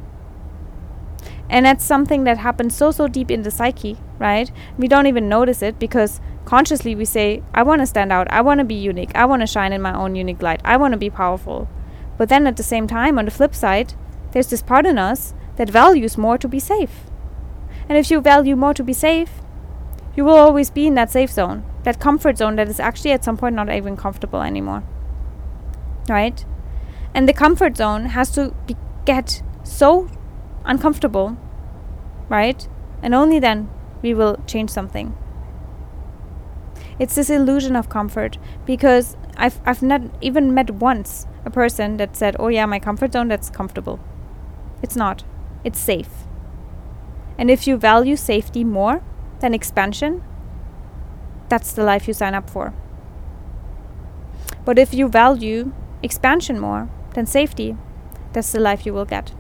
And 1.49 1.65
that's 1.65 1.83
something 1.83 2.25
that 2.25 2.37
happens 2.37 2.77
so, 2.77 2.91
so 2.91 3.09
deep 3.09 3.31
in 3.31 3.41
the 3.41 3.51
psyche, 3.51 3.97
right? 4.19 4.53
We 4.77 4.87
don't 4.87 5.07
even 5.07 5.31
notice 5.31 5.63
it 5.63 5.79
because 5.79 6.21
consciously 6.45 6.95
we 6.95 7.07
say, 7.07 7.43
I 7.55 7.63
want 7.63 7.81
to 7.81 7.87
stand 7.87 8.13
out. 8.13 8.31
I 8.31 8.43
want 8.43 8.59
to 8.59 8.65
be 8.65 8.75
unique. 8.75 9.13
I 9.15 9.25
want 9.25 9.41
to 9.41 9.47
shine 9.47 9.73
in 9.73 9.81
my 9.81 9.97
own 9.97 10.15
unique 10.15 10.43
light. 10.43 10.61
I 10.63 10.77
want 10.77 10.93
to 10.93 10.99
be 10.99 11.09
powerful. 11.09 11.71
But 12.19 12.29
then 12.29 12.47
at 12.47 12.57
the 12.57 12.63
same 12.63 12.87
time, 12.87 13.19
on 13.19 13.25
the 13.25 13.31
flip 13.31 13.55
side, 13.55 13.95
there's 14.33 14.49
this 14.49 14.63
part 14.63 14.87
in 14.87 14.99
us 14.99 15.35
that 15.57 15.71
values 15.71 16.19
more 16.19 16.39
to 16.39 16.49
be 16.49 16.59
safe. 16.59 17.05
And 17.89 17.97
if 17.97 18.11
you 18.11 18.21
value 18.21 18.57
more 18.57 18.75
to 18.75 18.85
be 18.85 18.93
safe, 18.93 19.31
you 20.17 20.25
will 20.25 20.37
always 20.37 20.71
be 20.71 20.87
in 20.87 20.95
that 20.95 21.11
safe 21.11 21.31
zone, 21.31 21.65
that 21.85 22.01
comfort 22.01 22.39
zone 22.39 22.57
that 22.57 22.69
is 22.69 22.81
actually 22.81 23.13
at 23.13 23.25
some 23.25 23.37
point 23.37 23.55
not 23.55 23.71
even 23.71 23.97
comfortable 23.97 24.43
anymore. 24.43 24.83
Right? 26.09 26.45
And 27.15 27.29
the 27.29 27.33
comfort 27.33 27.77
zone 27.77 28.07
has 28.07 28.31
to 28.33 28.55
be, 28.67 28.77
get 29.05 29.43
so 29.63 30.09
uncomfortable, 30.65 31.37
right? 32.29 32.67
And 33.03 33.15
only 33.15 33.39
then 33.39 33.69
we 34.03 34.15
will 34.15 34.43
change 34.47 34.71
something. 34.71 35.17
It's 36.99 37.15
this 37.15 37.31
illusion 37.31 37.77
of 37.77 37.89
comfort 37.89 38.39
because 38.65 39.17
I've, 39.37 39.61
I've 39.67 39.83
not 39.83 40.03
even 40.21 40.55
met 40.55 40.71
once 40.71 41.27
a 41.47 41.51
person 41.51 41.97
that 41.97 42.17
said, 42.17 42.37
Oh, 42.39 42.49
yeah, 42.49 42.67
my 42.67 42.79
comfort 42.79 43.13
zone, 43.13 43.29
that's 43.29 43.49
comfortable. 43.49 44.01
It's 44.83 44.97
not, 44.97 45.25
it's 45.65 45.79
safe. 45.79 46.11
And 47.39 47.51
if 47.51 47.67
you 47.67 47.77
value 47.77 48.17
safety 48.17 48.65
more 48.65 49.03
than 49.41 49.55
expansion, 49.55 50.23
that's 51.49 51.73
the 51.73 51.85
life 51.85 52.09
you 52.09 52.15
sign 52.15 52.35
up 52.35 52.51
for. 52.51 52.75
But 54.65 54.79
if 54.79 54.93
you 54.93 55.09
value 55.09 55.73
expansion 56.03 56.59
more 56.59 56.91
than 57.15 57.27
safety, 57.27 57.77
that's 58.33 58.53
the 58.53 58.61
life 58.61 58.85
you 58.85 58.93
will 58.93 59.05
get. 59.05 59.33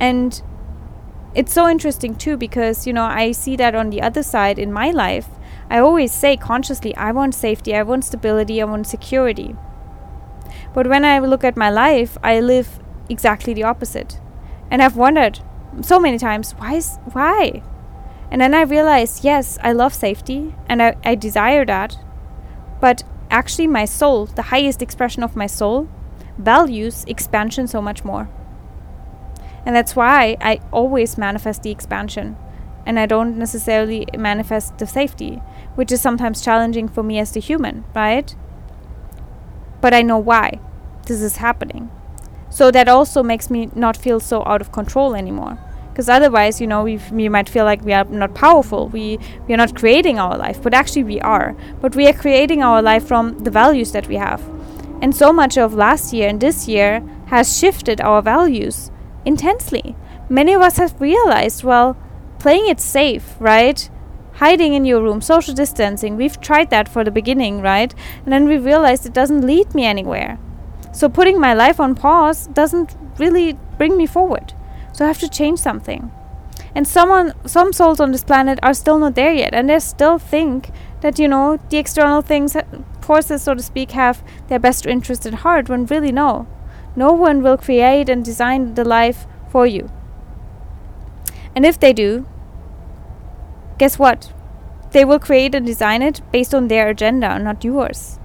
And 0.00 0.42
it's 1.34 1.52
so 1.52 1.68
interesting 1.68 2.16
too 2.16 2.36
because, 2.36 2.86
you 2.86 2.92
know, 2.92 3.04
I 3.04 3.30
see 3.32 3.56
that 3.56 3.74
on 3.74 3.90
the 3.90 4.02
other 4.02 4.22
side 4.22 4.58
in 4.58 4.72
my 4.72 4.90
life. 4.90 5.28
I 5.70 5.78
always 5.78 6.12
say 6.12 6.36
consciously, 6.36 6.94
I 6.96 7.12
want 7.12 7.34
safety, 7.34 7.74
I 7.74 7.82
want 7.82 8.04
stability, 8.04 8.60
I 8.60 8.64
want 8.64 8.86
security. 8.86 9.54
But 10.76 10.88
when 10.88 11.06
I 11.06 11.20
look 11.20 11.42
at 11.42 11.56
my 11.56 11.70
life, 11.70 12.18
I 12.22 12.38
live 12.38 12.80
exactly 13.08 13.54
the 13.54 13.62
opposite. 13.62 14.20
And 14.70 14.82
I've 14.82 14.94
wondered 14.94 15.40
so 15.80 15.98
many 15.98 16.18
times, 16.18 16.52
why 16.52 16.74
is 16.74 16.98
why? 17.14 17.62
And 18.30 18.42
then 18.42 18.52
I 18.52 18.60
realized, 18.60 19.24
yes, 19.24 19.58
I 19.62 19.72
love 19.72 19.94
safety 19.94 20.54
and 20.68 20.82
I, 20.82 20.96
I 21.02 21.14
desire 21.14 21.64
that. 21.64 21.96
But 22.78 23.04
actually 23.30 23.68
my 23.68 23.86
soul, 23.86 24.26
the 24.26 24.50
highest 24.52 24.82
expression 24.82 25.22
of 25.22 25.34
my 25.34 25.46
soul, 25.46 25.88
values 26.36 27.06
expansion 27.08 27.66
so 27.66 27.80
much 27.80 28.04
more. 28.04 28.28
And 29.64 29.74
that's 29.74 29.96
why 29.96 30.36
I 30.42 30.60
always 30.72 31.16
manifest 31.16 31.62
the 31.62 31.70
expansion 31.70 32.36
and 32.84 33.00
I 33.00 33.06
don't 33.06 33.38
necessarily 33.38 34.06
manifest 34.14 34.76
the 34.76 34.86
safety, 34.86 35.36
which 35.74 35.90
is 35.90 36.02
sometimes 36.02 36.44
challenging 36.44 36.86
for 36.86 37.02
me 37.02 37.18
as 37.18 37.32
the 37.32 37.40
human, 37.40 37.86
right? 37.94 38.36
But 39.80 39.94
I 39.94 40.02
know 40.02 40.18
why 40.18 40.60
this 41.06 41.20
is 41.20 41.36
happening. 41.36 41.90
So 42.50 42.70
that 42.70 42.88
also 42.88 43.22
makes 43.22 43.50
me 43.50 43.70
not 43.74 43.96
feel 43.96 44.20
so 44.20 44.42
out 44.46 44.60
of 44.60 44.72
control 44.72 45.14
anymore. 45.14 45.58
Because 45.90 46.08
otherwise, 46.08 46.60
you 46.60 46.66
know, 46.66 46.82
we 46.82 47.00
we 47.10 47.28
might 47.28 47.48
feel 47.48 47.64
like 47.64 47.82
we 47.82 47.94
are 47.94 48.04
not 48.04 48.34
powerful. 48.34 48.88
We 48.88 49.18
we 49.46 49.54
are 49.54 49.56
not 49.56 49.74
creating 49.74 50.18
our 50.18 50.36
life, 50.36 50.62
but 50.62 50.74
actually 50.74 51.04
we 51.04 51.20
are. 51.20 51.56
But 51.80 51.96
we 51.96 52.06
are 52.06 52.12
creating 52.12 52.62
our 52.62 52.82
life 52.82 53.06
from 53.06 53.38
the 53.44 53.50
values 53.50 53.92
that 53.92 54.06
we 54.06 54.16
have. 54.16 54.42
And 55.00 55.14
so 55.14 55.32
much 55.32 55.56
of 55.58 55.74
last 55.74 56.12
year 56.12 56.28
and 56.28 56.40
this 56.40 56.68
year 56.68 57.02
has 57.26 57.58
shifted 57.58 58.00
our 58.00 58.22
values 58.22 58.90
intensely. 59.24 59.96
Many 60.28 60.54
of 60.54 60.62
us 60.62 60.78
have 60.78 61.00
realized, 61.00 61.64
well, 61.64 61.96
playing 62.38 62.68
it 62.68 62.80
safe, 62.80 63.34
right? 63.38 63.88
Hiding 64.36 64.74
in 64.74 64.84
your 64.84 65.02
room, 65.02 65.20
social 65.20 65.54
distancing, 65.54 66.16
we've 66.16 66.40
tried 66.40 66.70
that 66.70 66.88
for 66.88 67.04
the 67.04 67.10
beginning, 67.10 67.62
right? 67.62 67.94
And 68.24 68.32
then 68.32 68.46
we 68.46 68.58
realized 68.58 69.06
it 69.06 69.12
doesn't 69.12 69.46
lead 69.46 69.74
me 69.74 69.84
anywhere. 69.84 70.38
So 70.92 71.08
putting 71.08 71.40
my 71.40 71.54
life 71.54 71.80
on 71.80 71.94
pause 71.94 72.46
doesn't 72.48 72.96
really 73.18 73.58
bring 73.78 73.96
me 73.96 74.06
forward. 74.06 74.52
So 74.92 75.04
I 75.04 75.08
have 75.08 75.20
to 75.20 75.28
change 75.28 75.58
something. 75.58 76.10
And 76.74 76.86
someone 76.86 77.32
some 77.46 77.72
souls 77.72 78.00
on 78.00 78.12
this 78.12 78.24
planet 78.24 78.58
are 78.62 78.74
still 78.74 78.98
not 78.98 79.14
there 79.14 79.32
yet 79.32 79.54
and 79.54 79.70
they 79.70 79.78
still 79.78 80.18
think 80.18 80.70
that 81.00 81.18
you 81.18 81.26
know 81.26 81.58
the 81.70 81.78
external 81.78 82.20
things 82.20 82.54
uh, 82.54 82.64
forces 83.00 83.42
so 83.42 83.54
to 83.54 83.62
speak 83.62 83.92
have 83.92 84.22
their 84.48 84.58
best 84.58 84.84
interest 84.84 85.24
at 85.24 85.34
heart 85.34 85.70
when 85.70 85.86
really 85.86 86.12
no 86.12 86.46
no 86.96 87.12
one 87.12 87.42
will 87.42 87.58
create 87.58 88.08
and 88.08 88.24
design 88.24 88.74
the 88.74 88.84
life 88.84 89.26
for 89.50 89.66
you. 89.66 89.90
And 91.54 91.64
if 91.64 91.78
they 91.78 91.92
do, 91.92 92.26
guess 93.78 93.98
what? 93.98 94.32
They 94.92 95.04
will 95.04 95.18
create 95.18 95.54
and 95.54 95.66
design 95.66 96.02
it 96.02 96.20
based 96.32 96.54
on 96.54 96.68
their 96.68 96.88
agenda, 96.88 97.38
not 97.38 97.64
yours. 97.64 98.18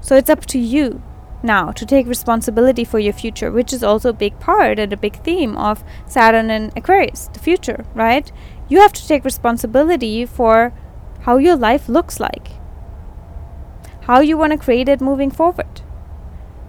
So 0.00 0.16
it's 0.16 0.30
up 0.30 0.46
to 0.46 0.58
you 0.58 1.02
now 1.42 1.72
to 1.72 1.84
take 1.84 2.06
responsibility 2.06 2.84
for 2.84 2.98
your 2.98 3.12
future, 3.12 3.50
which 3.50 3.72
is 3.72 3.84
also 3.84 4.10
a 4.10 4.14
big 4.14 4.38
part 4.40 4.78
and 4.78 4.92
a 4.92 4.96
big 4.96 5.22
theme 5.22 5.56
of 5.56 5.84
Saturn 6.06 6.50
and 6.50 6.72
Aquarius, 6.76 7.28
the 7.32 7.38
future, 7.38 7.84
right? 7.94 8.30
You 8.68 8.80
have 8.80 8.92
to 8.94 9.06
take 9.06 9.24
responsibility 9.24 10.24
for 10.24 10.72
how 11.22 11.36
your 11.36 11.56
life 11.56 11.88
looks 11.88 12.18
like, 12.20 12.48
how 14.02 14.20
you 14.20 14.36
want 14.36 14.52
to 14.52 14.58
create 14.58 14.88
it 14.88 15.00
moving 15.00 15.30
forward. 15.30 15.82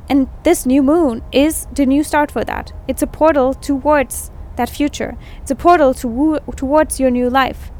And 0.10 0.28
this 0.44 0.66
new 0.66 0.84
moon 0.84 1.24
is 1.32 1.68
the 1.74 1.86
new 1.86 2.04
start 2.04 2.32
for 2.32 2.44
that. 2.44 2.72
It's 2.88 3.02
a 3.02 3.08
portal 3.08 3.54
towards 3.54 4.30
that 4.56 4.70
future. 4.70 5.18
It's 5.42 5.52
a 5.52 5.56
portal 5.56 5.94
to 5.96 6.40
towards 6.56 7.00
your 7.00 7.10
new 7.10 7.30
life. 7.30 7.72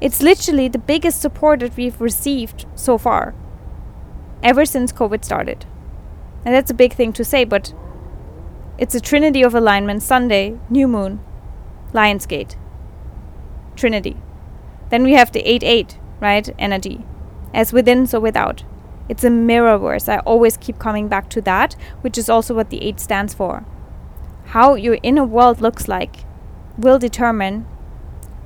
It's 0.00 0.22
literally 0.22 0.68
the 0.68 0.78
biggest 0.78 1.20
support 1.20 1.60
that 1.60 1.76
we've 1.76 2.00
received 2.00 2.64
so 2.74 2.96
far, 2.96 3.34
ever 4.42 4.64
since 4.64 4.92
COVID 4.92 5.24
started. 5.24 5.66
And 6.44 6.54
that's 6.54 6.70
a 6.70 6.74
big 6.74 6.94
thing 6.94 7.12
to 7.12 7.24
say, 7.24 7.44
but 7.44 7.74
it's 8.78 8.94
a 8.94 9.00
trinity 9.00 9.42
of 9.42 9.54
alignment 9.54 10.02
Sunday, 10.02 10.58
new 10.70 10.88
moon, 10.88 11.20
Lionsgate, 11.92 12.56
Trinity. 13.76 14.16
Then 14.88 15.02
we 15.02 15.12
have 15.12 15.32
the 15.32 15.40
8 15.40 15.62
8, 15.62 15.98
right? 16.18 16.48
Energy. 16.58 17.04
As 17.52 17.72
within, 17.72 18.06
so 18.06 18.20
without. 18.20 18.64
It's 19.08 19.24
a 19.24 19.28
mirrorverse. 19.28 20.08
I 20.08 20.18
always 20.20 20.56
keep 20.56 20.78
coming 20.78 21.08
back 21.08 21.28
to 21.30 21.42
that, 21.42 21.74
which 22.00 22.16
is 22.16 22.30
also 22.30 22.54
what 22.54 22.70
the 22.70 22.82
8 22.82 23.00
stands 23.00 23.34
for. 23.34 23.66
How 24.46 24.74
your 24.74 24.98
inner 25.02 25.24
world 25.24 25.60
looks 25.60 25.88
like 25.88 26.24
will 26.78 26.98
determine 26.98 27.66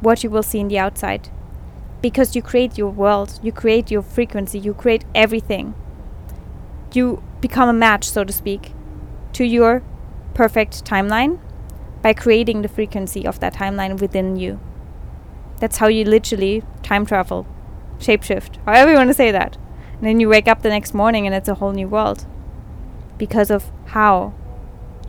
what 0.00 0.24
you 0.24 0.30
will 0.30 0.42
see 0.42 0.58
in 0.58 0.68
the 0.68 0.78
outside. 0.78 1.30
Because 2.04 2.36
you 2.36 2.42
create 2.42 2.76
your 2.76 2.90
world, 2.90 3.40
you 3.42 3.50
create 3.50 3.90
your 3.90 4.02
frequency, 4.02 4.58
you 4.58 4.74
create 4.74 5.04
everything. 5.14 5.74
you 6.92 7.22
become 7.40 7.68
a 7.68 7.72
match, 7.72 8.04
so 8.04 8.24
to 8.24 8.32
speak, 8.32 8.72
to 9.32 9.44
your 9.44 9.82
perfect 10.34 10.84
timeline 10.84 11.38
by 12.02 12.12
creating 12.12 12.62
the 12.62 12.68
frequency 12.68 13.26
of 13.26 13.40
that 13.40 13.54
timeline 13.54 14.00
within 14.00 14.36
you. 14.36 14.60
That's 15.60 15.78
how 15.78 15.88
you 15.88 16.04
literally 16.04 16.62
time 16.82 17.06
travel, 17.06 17.46
shapeshift, 17.98 18.58
however 18.64 18.90
you 18.92 18.96
want 18.96 19.10
to 19.10 19.14
say 19.14 19.32
that. 19.32 19.56
And 19.94 20.06
then 20.06 20.20
you 20.20 20.28
wake 20.28 20.48
up 20.48 20.62
the 20.62 20.68
next 20.68 20.94
morning 20.94 21.26
and 21.26 21.34
it's 21.34 21.48
a 21.48 21.54
whole 21.54 21.72
new 21.72 21.88
world 21.88 22.26
because 23.18 23.50
of 23.50 23.72
how 23.86 24.34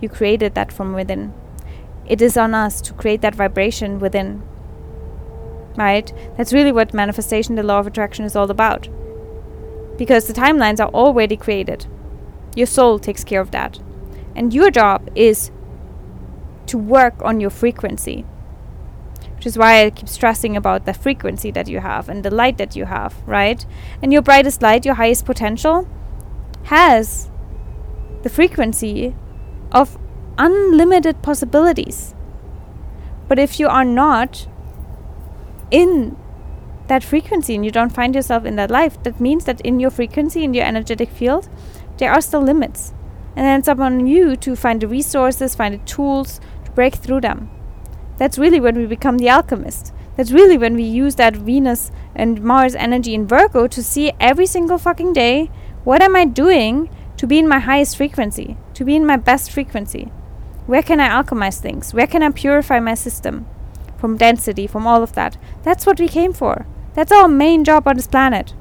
you 0.01 0.09
created 0.09 0.55
that 0.55 0.71
from 0.71 0.93
within. 0.93 1.33
It 2.07 2.21
is 2.21 2.37
on 2.37 2.53
us 2.53 2.81
to 2.81 2.93
create 2.93 3.21
that 3.21 3.35
vibration 3.35 3.99
within. 3.99 4.43
Right? 5.77 6.13
That's 6.37 6.53
really 6.53 6.71
what 6.71 6.93
manifestation, 6.93 7.55
the 7.55 7.63
law 7.63 7.79
of 7.79 7.87
attraction, 7.87 8.25
is 8.25 8.35
all 8.35 8.49
about. 8.49 8.87
Because 9.97 10.27
the 10.27 10.33
timelines 10.33 10.79
are 10.79 10.93
already 10.93 11.37
created. 11.37 11.85
Your 12.55 12.67
soul 12.67 12.99
takes 12.99 13.23
care 13.23 13.41
of 13.41 13.51
that. 13.51 13.79
And 14.35 14.53
your 14.53 14.71
job 14.71 15.09
is 15.15 15.51
to 16.67 16.77
work 16.77 17.15
on 17.21 17.39
your 17.39 17.49
frequency. 17.49 18.25
Which 19.35 19.45
is 19.45 19.57
why 19.57 19.83
I 19.83 19.89
keep 19.89 20.09
stressing 20.09 20.55
about 20.57 20.85
the 20.85 20.93
frequency 20.93 21.51
that 21.51 21.67
you 21.67 21.79
have 21.79 22.09
and 22.09 22.23
the 22.23 22.33
light 22.33 22.57
that 22.57 22.75
you 22.75 22.85
have, 22.85 23.15
right? 23.27 23.65
And 24.01 24.11
your 24.11 24.21
brightest 24.21 24.61
light, 24.61 24.85
your 24.85 24.95
highest 24.95 25.25
potential, 25.25 25.87
has 26.63 27.29
the 28.23 28.29
frequency 28.29 29.15
of 29.71 29.97
unlimited 30.37 31.21
possibilities. 31.21 32.15
But 33.27 33.39
if 33.39 33.59
you 33.59 33.67
are 33.67 33.85
not 33.85 34.47
in 35.71 36.17
that 36.87 37.03
frequency 37.03 37.55
and 37.55 37.65
you 37.65 37.71
don't 37.71 37.93
find 37.93 38.15
yourself 38.15 38.45
in 38.45 38.55
that 38.57 38.71
life, 38.71 39.01
that 39.03 39.19
means 39.19 39.45
that 39.45 39.61
in 39.61 39.79
your 39.79 39.89
frequency, 39.89 40.43
in 40.43 40.53
your 40.53 40.65
energetic 40.65 41.09
field, 41.09 41.49
there 41.97 42.11
are 42.11 42.21
still 42.21 42.41
limits. 42.41 42.93
And 43.35 43.45
then 43.45 43.59
it's 43.59 43.67
up 43.67 43.79
on 43.79 44.07
you 44.07 44.35
to 44.37 44.55
find 44.55 44.81
the 44.81 44.87
resources, 44.87 45.55
find 45.55 45.73
the 45.73 45.85
tools 45.85 46.39
to 46.63 46.71
break 46.71 46.95
through 46.95 47.21
them. 47.21 47.49
That's 48.17 48.37
really 48.37 48.59
when 48.59 48.77
we 48.77 48.85
become 48.85 49.17
the 49.17 49.29
alchemist. 49.29 49.93
That's 50.15 50.31
really 50.31 50.57
when 50.57 50.75
we 50.75 50.83
use 50.83 51.15
that 51.15 51.35
Venus 51.35 51.91
and 52.15 52.41
Mars 52.41 52.75
energy 52.75 53.13
in 53.13 53.27
Virgo 53.27 53.67
to 53.67 53.83
see 53.83 54.13
every 54.19 54.45
single 54.45 54.77
fucking 54.77 55.11
day 55.13 55.49
what 55.83 56.01
am 56.01 56.15
I 56.15 56.25
doing 56.25 56.89
to 57.17 57.27
be 57.27 57.37
in 57.37 57.47
my 57.47 57.59
highest 57.59 57.97
frequency, 57.97 58.57
to 58.73 58.85
be 58.85 58.95
in 58.95 59.05
my 59.05 59.17
best 59.17 59.51
frequency. 59.51 60.05
Where 60.65 60.81
can 60.81 60.99
I 60.99 61.09
alchemize 61.09 61.59
things? 61.59 61.93
Where 61.93 62.07
can 62.07 62.23
I 62.23 62.31
purify 62.31 62.79
my 62.79 62.93
system 62.93 63.45
from 63.97 64.17
density, 64.17 64.67
from 64.67 64.85
all 64.85 65.03
of 65.03 65.13
that? 65.13 65.37
That's 65.63 65.85
what 65.85 65.99
we 65.99 66.07
came 66.07 66.33
for. 66.33 66.65
That's 66.93 67.11
our 67.11 67.27
main 67.27 67.63
job 67.63 67.87
on 67.87 67.95
this 67.95 68.07
planet. 68.07 68.53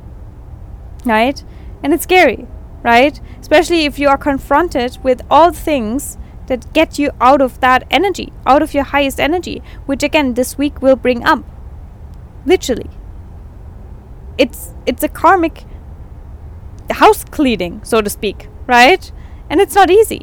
Right? 1.04 1.42
And 1.82 1.92
it's 1.92 2.04
scary, 2.04 2.46
right? 2.82 3.20
Especially 3.40 3.84
if 3.84 3.98
you 3.98 4.08
are 4.08 4.16
confronted 4.16 4.98
with 5.02 5.22
all 5.30 5.52
things 5.52 6.18
that 6.46 6.72
get 6.72 6.98
you 6.98 7.10
out 7.20 7.40
of 7.40 7.60
that 7.60 7.86
energy, 7.90 8.32
out 8.46 8.62
of 8.62 8.74
your 8.74 8.84
highest 8.84 9.20
energy, 9.20 9.62
which 9.86 10.02
again 10.02 10.34
this 10.34 10.58
week 10.58 10.82
will 10.82 10.96
bring 10.96 11.24
up. 11.24 11.44
Literally. 12.46 12.90
It's 14.36 14.72
it's 14.86 15.02
a 15.02 15.08
karmic 15.08 15.64
house 16.90 17.24
cleaning, 17.24 17.82
so 17.84 18.00
to 18.00 18.10
speak, 18.10 18.48
right? 18.66 19.10
And 19.48 19.60
it's 19.60 19.74
not 19.74 19.90
easy 19.90 20.22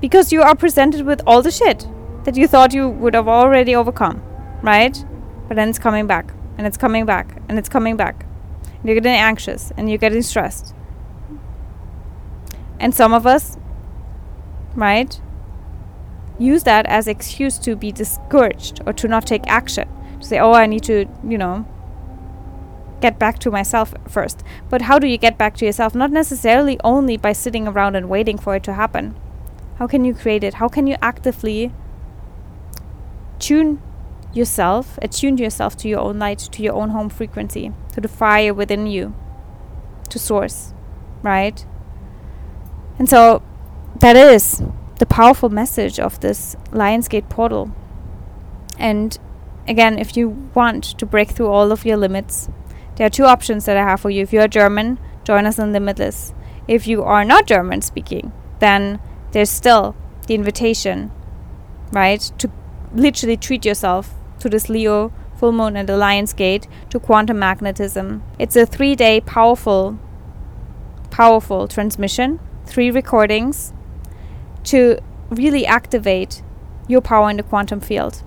because 0.00 0.32
you 0.32 0.42
are 0.42 0.54
presented 0.54 1.04
with 1.04 1.20
all 1.26 1.42
the 1.42 1.50
shit 1.50 1.86
that 2.24 2.36
you 2.36 2.46
thought 2.46 2.74
you 2.74 2.88
would 2.88 3.14
have 3.14 3.28
already 3.28 3.74
overcome, 3.74 4.22
right? 4.62 5.04
But 5.46 5.56
then 5.56 5.68
it's 5.68 5.78
coming 5.78 6.06
back, 6.06 6.32
and 6.56 6.66
it's 6.66 6.76
coming 6.76 7.06
back, 7.06 7.40
and 7.48 7.58
it's 7.58 7.68
coming 7.68 7.96
back. 7.96 8.24
And 8.64 8.84
you're 8.84 8.94
getting 8.94 9.12
anxious, 9.12 9.72
and 9.76 9.88
you're 9.88 9.98
getting 9.98 10.22
stressed. 10.22 10.74
And 12.80 12.94
some 12.94 13.12
of 13.12 13.26
us, 13.26 13.56
right, 14.74 15.20
use 16.38 16.62
that 16.64 16.86
as 16.86 17.08
excuse 17.08 17.58
to 17.58 17.74
be 17.74 17.90
discouraged 17.90 18.80
or 18.86 18.92
to 18.92 19.08
not 19.08 19.26
take 19.26 19.46
action. 19.46 19.88
To 20.20 20.26
say, 20.26 20.38
oh, 20.38 20.52
I 20.52 20.66
need 20.66 20.84
to, 20.84 21.06
you 21.26 21.38
know, 21.38 21.66
get 23.00 23.18
back 23.18 23.38
to 23.40 23.50
myself 23.50 23.94
first. 24.08 24.42
But 24.68 24.82
how 24.82 24.98
do 24.98 25.06
you 25.06 25.18
get 25.18 25.38
back 25.38 25.56
to 25.56 25.64
yourself? 25.64 25.94
Not 25.94 26.10
necessarily 26.10 26.78
only 26.84 27.16
by 27.16 27.32
sitting 27.32 27.66
around 27.66 27.96
and 27.96 28.08
waiting 28.08 28.38
for 28.38 28.54
it 28.56 28.62
to 28.64 28.74
happen. 28.74 29.16
How 29.76 29.86
can 29.86 30.04
you 30.04 30.14
create 30.14 30.42
it? 30.42 30.54
How 30.54 30.68
can 30.68 30.86
you 30.86 30.96
actively 31.00 31.72
tune 33.38 33.80
yourself, 34.32 34.98
attune 35.02 35.38
yourself 35.38 35.76
to 35.78 35.88
your 35.88 36.00
own 36.00 36.18
light, 36.18 36.38
to 36.38 36.62
your 36.62 36.74
own 36.74 36.90
home 36.90 37.08
frequency, 37.08 37.72
to 37.92 38.00
the 38.00 38.08
fire 38.08 38.52
within 38.52 38.86
you, 38.86 39.14
to 40.10 40.18
source, 40.18 40.72
right? 41.22 41.64
And 42.98 43.08
so 43.08 43.42
that 44.00 44.16
is 44.16 44.62
the 44.98 45.06
powerful 45.06 45.48
message 45.48 45.98
of 45.98 46.20
this 46.20 46.56
Lionsgate 46.70 47.28
portal. 47.28 47.74
And 48.78 49.18
again, 49.66 49.98
if 49.98 50.16
you 50.16 50.50
want 50.54 50.84
to 50.84 51.06
break 51.06 51.30
through 51.30 51.48
all 51.48 51.72
of 51.72 51.84
your 51.84 51.96
limits, 51.96 52.48
there 52.96 53.06
are 53.06 53.10
two 53.10 53.24
options 53.24 53.64
that 53.64 53.76
I 53.76 53.82
have 53.82 54.00
for 54.00 54.10
you. 54.10 54.22
If 54.22 54.32
you 54.32 54.40
are 54.40 54.48
German, 54.48 54.98
join 55.24 55.46
us 55.46 55.58
in 55.58 55.72
Limitless. 55.72 56.34
If 56.66 56.86
you 56.86 57.02
are 57.02 57.24
not 57.24 57.46
German 57.46 57.80
speaking, 57.80 58.32
then 58.58 59.00
there's 59.32 59.50
still 59.50 59.94
the 60.26 60.34
invitation, 60.34 61.12
right, 61.92 62.20
to 62.38 62.50
literally 62.92 63.36
treat 63.36 63.64
yourself 63.64 64.14
to 64.40 64.48
this 64.48 64.68
Leo 64.68 65.12
full 65.36 65.52
moon 65.52 65.76
and 65.76 65.88
the 65.88 65.96
Lion's 65.96 66.32
Gate 66.32 66.66
to 66.90 66.98
quantum 66.98 67.38
magnetism. 67.38 68.22
It's 68.38 68.56
a 68.56 68.66
three 68.66 68.94
day 68.94 69.20
powerful, 69.20 69.98
powerful 71.10 71.68
transmission, 71.68 72.40
three 72.66 72.90
recordings 72.90 73.72
to 74.64 74.98
really 75.30 75.66
activate 75.66 76.42
your 76.88 77.00
power 77.00 77.30
in 77.30 77.36
the 77.36 77.42
quantum 77.42 77.80
field, 77.80 78.22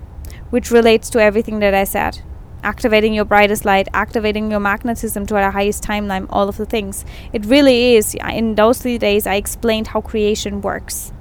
which 0.50 0.70
relates 0.70 1.10
to 1.10 1.22
everything 1.22 1.58
that 1.60 1.74
I 1.74 1.84
said 1.84 2.22
activating 2.62 3.12
your 3.12 3.24
brightest 3.24 3.64
light, 3.64 3.88
activating 3.92 4.50
your 4.50 4.60
magnetism 4.60 5.26
to 5.26 5.34
the 5.34 5.50
highest 5.50 5.82
timeline, 5.82 6.26
all 6.30 6.48
of 6.48 6.56
the 6.56 6.66
things. 6.66 7.04
It 7.32 7.44
really 7.46 7.96
is. 7.96 8.14
In 8.14 8.54
those 8.54 8.80
three 8.80 8.98
days, 8.98 9.26
I 9.26 9.34
explained 9.34 9.88
how 9.88 10.00
creation 10.00 10.60
works. 10.60 11.12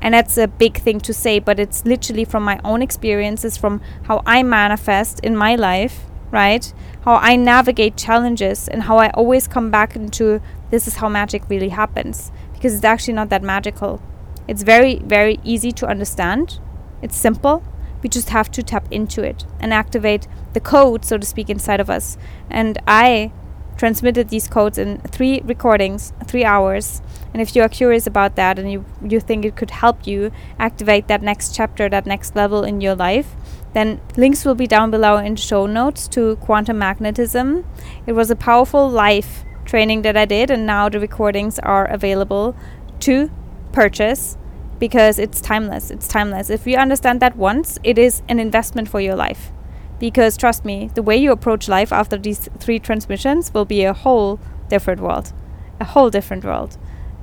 And 0.00 0.14
that's 0.14 0.36
a 0.38 0.46
big 0.46 0.78
thing 0.78 1.00
to 1.00 1.12
say, 1.12 1.38
but 1.38 1.58
it's 1.58 1.84
literally 1.84 2.24
from 2.24 2.44
my 2.44 2.60
own 2.64 2.82
experiences, 2.82 3.56
from 3.56 3.80
how 4.04 4.22
I 4.26 4.42
manifest 4.42 5.20
in 5.20 5.36
my 5.36 5.56
life, 5.56 6.04
right? 6.30 6.72
How 7.04 7.16
I 7.16 7.36
navigate 7.36 7.96
challenges, 7.96 8.68
and 8.68 8.84
how 8.84 8.98
I 8.98 9.10
always 9.10 9.48
come 9.48 9.70
back 9.70 9.96
into 9.96 10.40
this 10.70 10.86
is 10.86 10.96
how 10.96 11.08
magic 11.08 11.48
really 11.48 11.70
happens. 11.70 12.30
Because 12.52 12.74
it's 12.74 12.84
actually 12.84 13.14
not 13.14 13.30
that 13.30 13.42
magical. 13.42 14.00
It's 14.46 14.62
very, 14.62 15.00
very 15.00 15.40
easy 15.44 15.72
to 15.72 15.86
understand. 15.86 16.60
It's 17.02 17.16
simple, 17.16 17.62
we 18.02 18.08
just 18.08 18.30
have 18.30 18.50
to 18.52 18.62
tap 18.62 18.86
into 18.90 19.22
it 19.22 19.44
and 19.58 19.72
activate 19.72 20.28
the 20.52 20.60
code, 20.60 21.04
so 21.04 21.18
to 21.18 21.26
speak, 21.26 21.50
inside 21.50 21.80
of 21.80 21.90
us. 21.90 22.16
And 22.48 22.78
I 22.86 23.32
transmitted 23.76 24.28
these 24.28 24.48
codes 24.48 24.78
in 24.78 24.98
three 25.00 25.40
recordings, 25.44 26.12
three 26.26 26.44
hours. 26.44 27.02
And 27.32 27.42
if 27.42 27.54
you 27.54 27.62
are 27.62 27.68
curious 27.68 28.06
about 28.06 28.36
that 28.36 28.58
and 28.58 28.70
you, 28.70 28.84
you 29.02 29.20
think 29.20 29.44
it 29.44 29.56
could 29.56 29.70
help 29.70 30.06
you 30.06 30.32
activate 30.58 31.08
that 31.08 31.22
next 31.22 31.54
chapter, 31.54 31.88
that 31.88 32.06
next 32.06 32.34
level 32.34 32.64
in 32.64 32.80
your 32.80 32.94
life, 32.94 33.36
then 33.74 34.00
links 34.16 34.44
will 34.44 34.54
be 34.54 34.66
down 34.66 34.90
below 34.90 35.18
in 35.18 35.36
show 35.36 35.66
notes 35.66 36.08
to 36.08 36.36
quantum 36.36 36.78
magnetism. 36.78 37.66
It 38.06 38.12
was 38.12 38.30
a 38.30 38.36
powerful 38.36 38.88
life 38.88 39.44
training 39.66 40.02
that 40.02 40.16
I 40.16 40.24
did, 40.24 40.50
and 40.50 40.64
now 40.64 40.88
the 40.88 41.00
recordings 41.00 41.58
are 41.58 41.84
available 41.86 42.56
to 43.00 43.30
purchase 43.72 44.38
because 44.78 45.18
it's 45.18 45.40
timeless. 45.40 45.90
It's 45.90 46.08
timeless. 46.08 46.50
If 46.50 46.66
you 46.66 46.76
understand 46.76 47.20
that 47.20 47.36
once, 47.36 47.78
it 47.82 47.98
is 47.98 48.22
an 48.28 48.38
investment 48.38 48.88
for 48.88 49.00
your 49.00 49.16
life. 49.16 49.52
Because 49.98 50.36
trust 50.36 50.64
me, 50.64 50.90
the 50.94 51.02
way 51.02 51.16
you 51.16 51.32
approach 51.32 51.68
life 51.68 51.92
after 51.92 52.16
these 52.16 52.48
three 52.58 52.78
transmissions 52.78 53.52
will 53.52 53.64
be 53.64 53.84
a 53.84 53.92
whole 53.92 54.38
different 54.68 55.00
world. 55.00 55.32
A 55.80 55.84
whole 55.84 56.10
different 56.10 56.44
world. 56.44 56.76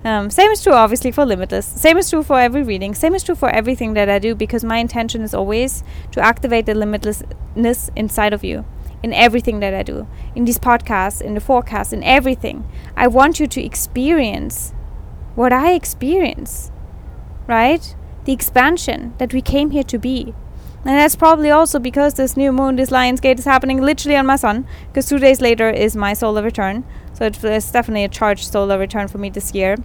Um, 0.04 0.30
same 0.30 0.52
is 0.52 0.62
true, 0.62 0.74
obviously, 0.74 1.12
for 1.12 1.26
Limitless. 1.26 1.66
Same 1.66 1.98
is 1.98 2.10
true 2.10 2.24
for 2.24 2.40
every 2.40 2.64
reading. 2.64 2.94
Same 2.94 3.16
is 3.16 3.24
true 3.24 3.36
for 3.36 3.50
everything 3.50 3.94
that 3.94 4.10
I 4.10 4.20
do 4.20 4.36
because 4.36 4.64
my 4.64 4.78
intention 4.78 5.22
is 5.22 5.34
always 5.34 5.84
to 6.12 6.20
activate 6.20 6.66
the 6.66 6.74
limitlessness 6.74 7.90
inside 7.96 8.34
of 8.34 8.44
you 8.44 8.66
in 9.02 9.14
everything 9.14 9.60
that 9.62 9.74
I 9.74 9.84
do. 9.84 10.08
In 10.36 10.46
these 10.46 10.60
podcasts, 10.60 11.22
in 11.22 11.36
the 11.36 11.40
forecast, 11.40 11.94
in 11.94 12.04
everything. 12.04 12.70
I 12.98 13.08
want 13.08 13.40
you 13.40 13.48
to 13.48 13.64
experience 13.64 14.74
what 15.36 15.54
I 15.54 15.72
experience 15.74 16.72
right? 17.48 17.96
The 18.26 18.34
expansion 18.34 19.14
that 19.18 19.34
we 19.34 19.42
came 19.42 19.72
here 19.72 19.84
to 19.84 19.98
be. 19.98 20.34
And 20.86 20.98
that's 20.98 21.16
probably 21.16 21.50
also 21.50 21.80
because 21.80 22.16
this 22.16 22.36
new 22.36 22.52
moon, 22.52 22.76
this 22.76 22.92
Lion's 22.92 23.22
Gate, 23.22 23.40
is 23.40 23.46
happening 23.46 23.82
literally 23.82 24.18
on 24.18 24.26
my 24.26 24.36
sun, 24.36 24.68
because 24.88 25.06
two 25.06 25.18
days 25.18 25.40
later 25.40 25.70
is 25.70 25.96
my 25.96 26.14
solar 26.14 26.44
return. 26.44 26.84
So 27.14 27.26
it's 27.26 27.72
definitely 27.72 28.04
a 28.04 28.10
charged 28.10 28.52
solar 28.52 28.78
return 28.78 29.08
for 29.08 29.18
me 29.18 29.30
this 29.30 29.54
year. 29.56 29.78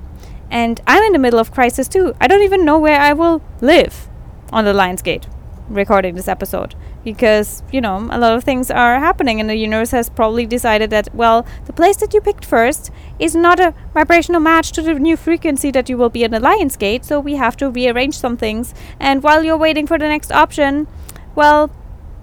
And 0.50 0.80
I'm 0.86 1.02
in 1.04 1.12
the 1.12 1.18
middle 1.18 1.38
of 1.38 1.52
crisis 1.52 1.86
too. 1.86 2.14
I 2.20 2.26
don't 2.26 2.42
even 2.42 2.64
know 2.64 2.78
where 2.78 3.00
I 3.00 3.12
will 3.12 3.42
live 3.60 4.08
on 4.52 4.64
the 4.64 4.72
Lion's 4.72 5.02
Gate 5.02 5.28
recording 5.68 6.14
this 6.14 6.28
episode 6.28 6.74
because 7.04 7.62
you 7.70 7.80
know 7.80 8.08
a 8.10 8.18
lot 8.18 8.32
of 8.32 8.42
things 8.42 8.70
are 8.70 8.98
happening 8.98 9.38
and 9.38 9.50
the 9.50 9.56
universe 9.56 9.90
has 9.90 10.08
probably 10.08 10.46
decided 10.46 10.88
that 10.88 11.14
well 11.14 11.46
the 11.66 11.72
place 11.72 11.96
that 11.98 12.14
you 12.14 12.20
picked 12.20 12.44
first 12.44 12.90
is 13.18 13.34
not 13.34 13.60
a 13.60 13.74
vibrational 13.94 14.40
match 14.40 14.72
to 14.72 14.82
the 14.82 14.94
new 14.94 15.16
frequency 15.16 15.70
that 15.70 15.88
you 15.88 15.96
will 15.96 16.08
be 16.08 16.24
in 16.24 16.30
Lion's 16.30 16.76
Gate 16.76 17.04
so 17.04 17.20
we 17.20 17.36
have 17.36 17.56
to 17.56 17.70
rearrange 17.70 18.18
some 18.18 18.36
things 18.36 18.74
and 19.00 19.22
while 19.22 19.44
you're 19.44 19.56
waiting 19.56 19.86
for 19.86 19.98
the 19.98 20.08
next 20.08 20.32
option 20.32 20.86
well 21.34 21.70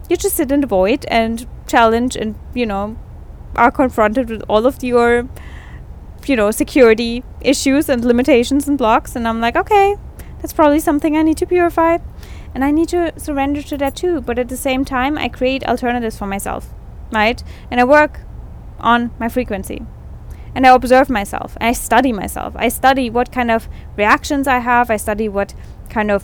you 0.10 0.16
just 0.18 0.36
sit 0.36 0.52
in 0.52 0.62
the 0.62 0.68
void 0.68 1.06
and 1.08 1.48
challenge 1.68 2.16
and 2.16 2.36
you 2.54 2.66
know 2.66 2.98
are 3.56 3.72
confronted 3.72 4.30
with 4.30 4.44
all 4.48 4.66
of 4.66 4.84
your 4.84 5.28
you 6.26 6.36
know 6.36 6.52
security 6.52 7.24
issues 7.42 7.90
and 7.90 8.04
limitations 8.04 8.68
and 8.68 8.78
blocks 8.78 9.16
and 9.16 9.28
i'm 9.28 9.40
like 9.40 9.56
okay 9.56 9.96
that's 10.42 10.54
probably 10.54 10.80
something 10.80 11.16
i 11.18 11.24
need 11.24 11.38
to 11.38 11.46
purify 11.46 11.98
and 12.56 12.64
I 12.64 12.72
need 12.72 12.88
to 12.90 13.12
surrender 13.20 13.62
to 13.62 13.78
that 13.78 13.98
too. 13.98 14.22
But 14.22 14.40
at 14.40 14.48
the 14.48 14.58
same 14.58 14.86
time, 14.86 15.18
I 15.18 15.28
create 15.28 15.68
alternatives 15.68 16.18
for 16.18 16.26
myself, 16.26 16.74
right? 17.12 17.44
And 17.70 17.82
I 17.82 17.84
work 17.84 18.22
on 18.80 19.12
my 19.20 19.28
frequency. 19.28 19.86
And 20.56 20.66
I 20.66 20.74
observe 20.74 21.10
myself. 21.10 21.58
I 21.60 21.74
study 21.74 22.14
myself. 22.14 22.54
I 22.56 22.70
study 22.70 23.10
what 23.10 23.32
kind 23.32 23.52
of 23.52 23.68
reactions 23.98 24.48
I 24.48 24.60
have. 24.60 24.90
I 24.90 24.98
study 24.98 25.28
what 25.28 25.54
kind 25.90 26.10
of 26.10 26.24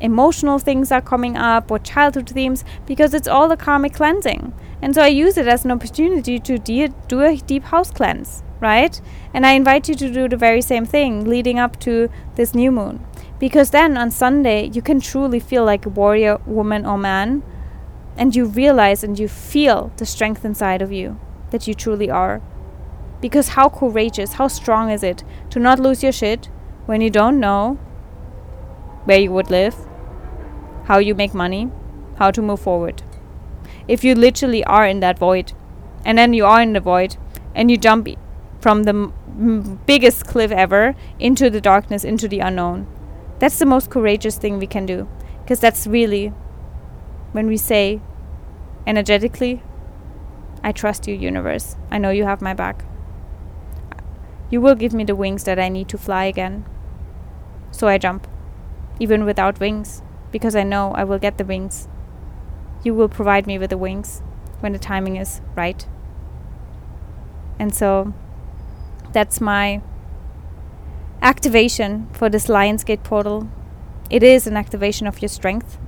emotional 0.00 0.58
things 0.58 0.90
are 0.90 1.00
coming 1.00 1.36
up, 1.36 1.70
what 1.70 1.84
childhood 1.84 2.28
themes, 2.28 2.64
because 2.86 3.14
it's 3.14 3.28
all 3.28 3.52
a 3.52 3.56
karmic 3.56 3.94
cleansing. 3.94 4.52
And 4.82 4.94
so 4.94 5.02
I 5.02 5.08
use 5.08 5.36
it 5.36 5.46
as 5.46 5.64
an 5.64 5.70
opportunity 5.70 6.38
to 6.38 6.58
de- 6.58 6.88
do 7.08 7.20
a 7.20 7.36
deep 7.36 7.64
house 7.64 7.90
cleanse, 7.90 8.42
right? 8.60 9.00
And 9.32 9.46
I 9.46 9.52
invite 9.52 9.88
you 9.88 9.94
to 9.94 10.12
do 10.12 10.28
the 10.28 10.36
very 10.36 10.62
same 10.62 10.84
thing 10.84 11.28
leading 11.28 11.58
up 11.58 11.78
to 11.80 12.10
this 12.34 12.54
new 12.54 12.70
moon. 12.70 13.04
Because 13.38 13.70
then 13.70 13.96
on 13.96 14.10
Sunday, 14.10 14.70
you 14.72 14.80
can 14.80 15.00
truly 15.00 15.40
feel 15.40 15.64
like 15.64 15.84
a 15.84 15.90
warrior, 15.90 16.38
woman, 16.46 16.86
or 16.86 16.98
man. 16.98 17.42
And 18.16 18.34
you 18.34 18.46
realize 18.46 19.04
and 19.04 19.18
you 19.18 19.28
feel 19.28 19.92
the 19.98 20.06
strength 20.06 20.44
inside 20.44 20.80
of 20.80 20.90
you 20.90 21.20
that 21.50 21.68
you 21.68 21.74
truly 21.74 22.10
are. 22.10 22.40
Because 23.20 23.48
how 23.48 23.68
courageous, 23.68 24.34
how 24.34 24.48
strong 24.48 24.90
is 24.90 25.02
it 25.02 25.24
to 25.50 25.58
not 25.58 25.78
lose 25.78 26.02
your 26.02 26.12
shit 26.12 26.48
when 26.86 27.00
you 27.00 27.10
don't 27.10 27.40
know 27.40 27.74
where 29.04 29.18
you 29.18 29.32
would 29.32 29.50
live, 29.50 29.74
how 30.84 30.98
you 30.98 31.14
make 31.14 31.34
money, 31.34 31.70
how 32.18 32.30
to 32.30 32.42
move 32.42 32.60
forward? 32.60 33.02
If 33.88 34.04
you 34.04 34.14
literally 34.14 34.64
are 34.64 34.86
in 34.86 35.00
that 35.00 35.18
void, 35.18 35.52
and 36.04 36.18
then 36.18 36.32
you 36.32 36.44
are 36.44 36.60
in 36.60 36.72
the 36.72 36.80
void, 36.80 37.16
and 37.54 37.70
you 37.70 37.76
jump 37.76 38.08
from 38.60 38.84
the 38.84 38.90
m- 38.90 39.80
biggest 39.86 40.26
cliff 40.26 40.50
ever 40.50 40.94
into 41.18 41.50
the 41.50 41.60
darkness, 41.60 42.04
into 42.04 42.28
the 42.28 42.40
unknown 42.40 42.86
that's 43.38 43.58
the 43.58 43.66
most 43.66 43.90
courageous 43.90 44.38
thing 44.38 44.58
we 44.58 44.66
can 44.66 44.86
do. 44.86 45.08
Because 45.42 45.60
that's 45.60 45.86
really 45.86 46.28
when 47.32 47.46
we 47.46 47.56
say 47.56 48.00
energetically, 48.86 49.62
I 50.62 50.72
trust 50.72 51.06
you, 51.06 51.14
universe. 51.14 51.76
I 51.90 51.98
know 51.98 52.10
you 52.10 52.24
have 52.24 52.40
my 52.40 52.54
back. 52.54 52.84
You 54.48 54.60
will 54.60 54.76
give 54.76 54.94
me 54.94 55.04
the 55.04 55.16
wings 55.16 55.44
that 55.44 55.58
I 55.58 55.68
need 55.68 55.88
to 55.88 55.98
fly 55.98 56.24
again. 56.24 56.64
So 57.72 57.88
I 57.88 57.98
jump, 57.98 58.28
even 59.00 59.24
without 59.24 59.58
wings, 59.58 60.02
because 60.30 60.54
I 60.54 60.62
know 60.62 60.92
I 60.92 61.04
will 61.04 61.18
get 61.18 61.36
the 61.36 61.44
wings. 61.44 61.88
You 62.84 62.94
will 62.94 63.08
provide 63.08 63.46
me 63.46 63.58
with 63.58 63.70
the 63.70 63.78
wings 63.78 64.22
when 64.60 64.72
the 64.72 64.78
timing 64.78 65.16
is 65.16 65.40
right. 65.56 65.86
And 67.58 67.74
so 67.74 68.14
that's 69.12 69.40
my 69.40 69.82
activation 71.20 72.08
for 72.12 72.28
this 72.28 72.46
Lionsgate 72.46 73.02
portal. 73.02 73.48
It 74.10 74.22
is 74.22 74.46
an 74.46 74.56
activation 74.56 75.08
of 75.08 75.20
your 75.20 75.28
strength. 75.28 75.78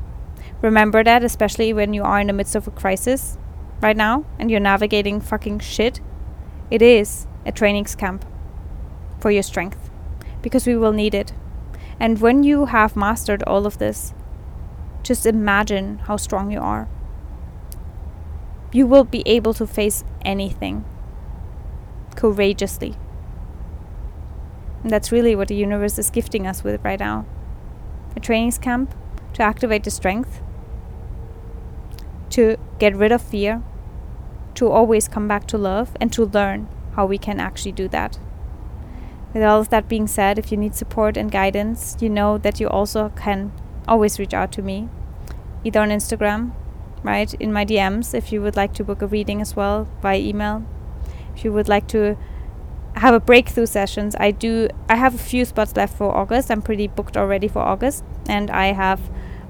Remember 0.61 1.05
that, 1.05 1.23
especially 1.23 1.73
when 1.73 1.95
you 1.95 2.03
are 2.03 2.21
in 2.21 2.27
the 2.27 2.33
midst 2.33 2.57
of 2.57 2.67
a 2.67 2.73
crisis 2.73 3.39
right 3.81 3.97
now 3.97 4.25
and 4.37 4.51
you're 4.51 4.59
navigating 4.59 5.21
fucking 5.21 5.61
shit. 5.61 6.01
It 6.71 6.83
is 6.83 7.29
a 7.47 7.53
training 7.53 7.85
camp 7.85 8.25
for 9.21 9.31
your 9.31 9.43
strength 9.43 9.91
because 10.43 10.67
we 10.67 10.77
will 10.77 10.93
need 10.93 11.15
it. 11.15 11.33
And 12.01 12.21
when 12.21 12.43
you 12.43 12.67
have 12.67 12.97
mastered 12.97 13.43
all 13.43 13.67
of 13.67 13.79
this, 13.79 14.15
just 15.03 15.27
imagine 15.27 15.99
how 16.01 16.17
strong 16.17 16.51
you 16.51 16.61
are. 16.61 16.89
You 18.73 18.87
will 18.87 19.05
be 19.05 19.23
able 19.27 19.55
to 19.55 19.67
face 19.67 20.05
anything 20.23 20.85
courageously. 22.15 22.97
And 24.83 24.91
that's 24.93 25.11
really 25.11 25.35
what 25.35 25.49
the 25.49 25.55
universe 25.55 25.99
is 25.99 26.11
gifting 26.11 26.47
us 26.47 26.63
with 26.63 26.85
right 26.85 27.01
now 27.01 27.27
a 28.17 28.21
training 28.21 28.53
camp 28.53 28.95
to 29.35 29.43
activate 29.43 29.85
the 29.85 29.91
strength, 29.91 30.41
to 32.31 32.57
get 32.79 32.97
rid 32.97 33.13
of 33.13 33.23
fear, 33.23 33.63
to 34.55 34.69
always 34.69 35.09
come 35.09 35.29
back 35.29 35.47
to 35.47 35.59
love, 35.59 35.97
and 36.01 36.13
to 36.13 36.25
learn 36.25 36.69
how 36.97 37.07
we 37.07 37.19
can 37.19 37.39
actually 37.39 37.73
do 37.73 37.87
that. 37.89 38.19
With 39.35 39.43
all 39.43 39.61
of 39.61 39.69
that 39.69 39.89
being 39.89 40.07
said, 40.07 40.39
if 40.39 40.51
you 40.51 40.57
need 40.57 40.75
support 40.75 41.17
and 41.17 41.31
guidance, 41.31 41.97
you 42.01 42.09
know 42.09 42.39
that 42.39 42.61
you 42.61 42.69
also 42.69 43.11
can 43.11 43.53
always 43.87 44.19
reach 44.19 44.35
out 44.35 44.53
to 44.53 44.63
me, 44.63 44.89
either 45.65 45.81
on 45.81 45.91
Instagram, 45.91 46.53
right, 47.03 47.33
in 47.35 47.53
my 47.53 47.65
DMs, 47.65 48.15
if 48.15 48.33
you 48.33 48.41
would 48.43 48.57
like 48.57 48.73
to 48.75 48.85
book 48.85 49.03
a 49.03 49.07
reading 49.07 49.41
as 49.41 49.55
well 49.55 49.89
by 50.01 50.17
email. 50.19 50.65
If 51.37 51.45
you 51.45 51.53
would 51.53 51.69
like 51.69 51.87
to 51.89 52.17
have 52.99 53.15
a 53.15 53.21
breakthrough 53.21 53.67
sessions. 53.67 54.15
I 54.19 54.31
do. 54.31 54.69
I 54.89 54.97
have 54.97 55.15
a 55.15 55.19
few 55.19 55.45
spots 55.45 55.77
left 55.77 55.97
for 55.97 56.15
August. 56.15 56.51
I'm 56.51 56.63
pretty 56.63 56.89
booked 56.89 57.17
already 57.17 57.49
for 57.49 57.61
August, 57.61 58.05
and 58.29 58.51
I 58.51 58.73
have 58.73 59.01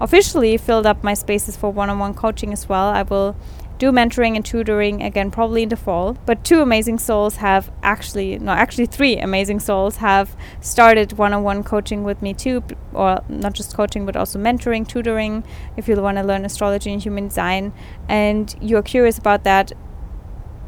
officially 0.00 0.56
filled 0.56 0.86
up 0.86 1.02
my 1.02 1.14
spaces 1.14 1.56
for 1.56 1.70
one-on-one 1.72 2.14
coaching 2.14 2.52
as 2.52 2.68
well. 2.68 2.88
I 2.88 3.02
will 3.02 3.36
do 3.78 3.92
mentoring 3.92 4.34
and 4.34 4.44
tutoring 4.44 5.02
again 5.02 5.30
probably 5.30 5.62
in 5.62 5.68
the 5.68 5.76
fall 5.76 6.16
but 6.26 6.44
two 6.44 6.60
amazing 6.60 6.98
souls 6.98 7.36
have 7.36 7.70
actually 7.82 8.38
no 8.38 8.52
actually 8.52 8.86
three 8.86 9.16
amazing 9.18 9.60
souls 9.60 9.96
have 9.96 10.36
started 10.60 11.12
one-on-one 11.12 11.62
coaching 11.62 12.02
with 12.02 12.20
me 12.20 12.34
too 12.34 12.62
or 12.92 13.22
not 13.28 13.52
just 13.52 13.74
coaching 13.74 14.04
but 14.04 14.16
also 14.16 14.38
mentoring 14.38 14.86
tutoring 14.86 15.44
if 15.76 15.88
you 15.88 16.00
want 16.00 16.18
to 16.18 16.22
learn 16.22 16.44
astrology 16.44 16.92
and 16.92 17.02
human 17.02 17.28
design 17.28 17.72
and 18.08 18.56
you're 18.60 18.82
curious 18.82 19.16
about 19.16 19.44
that 19.44 19.72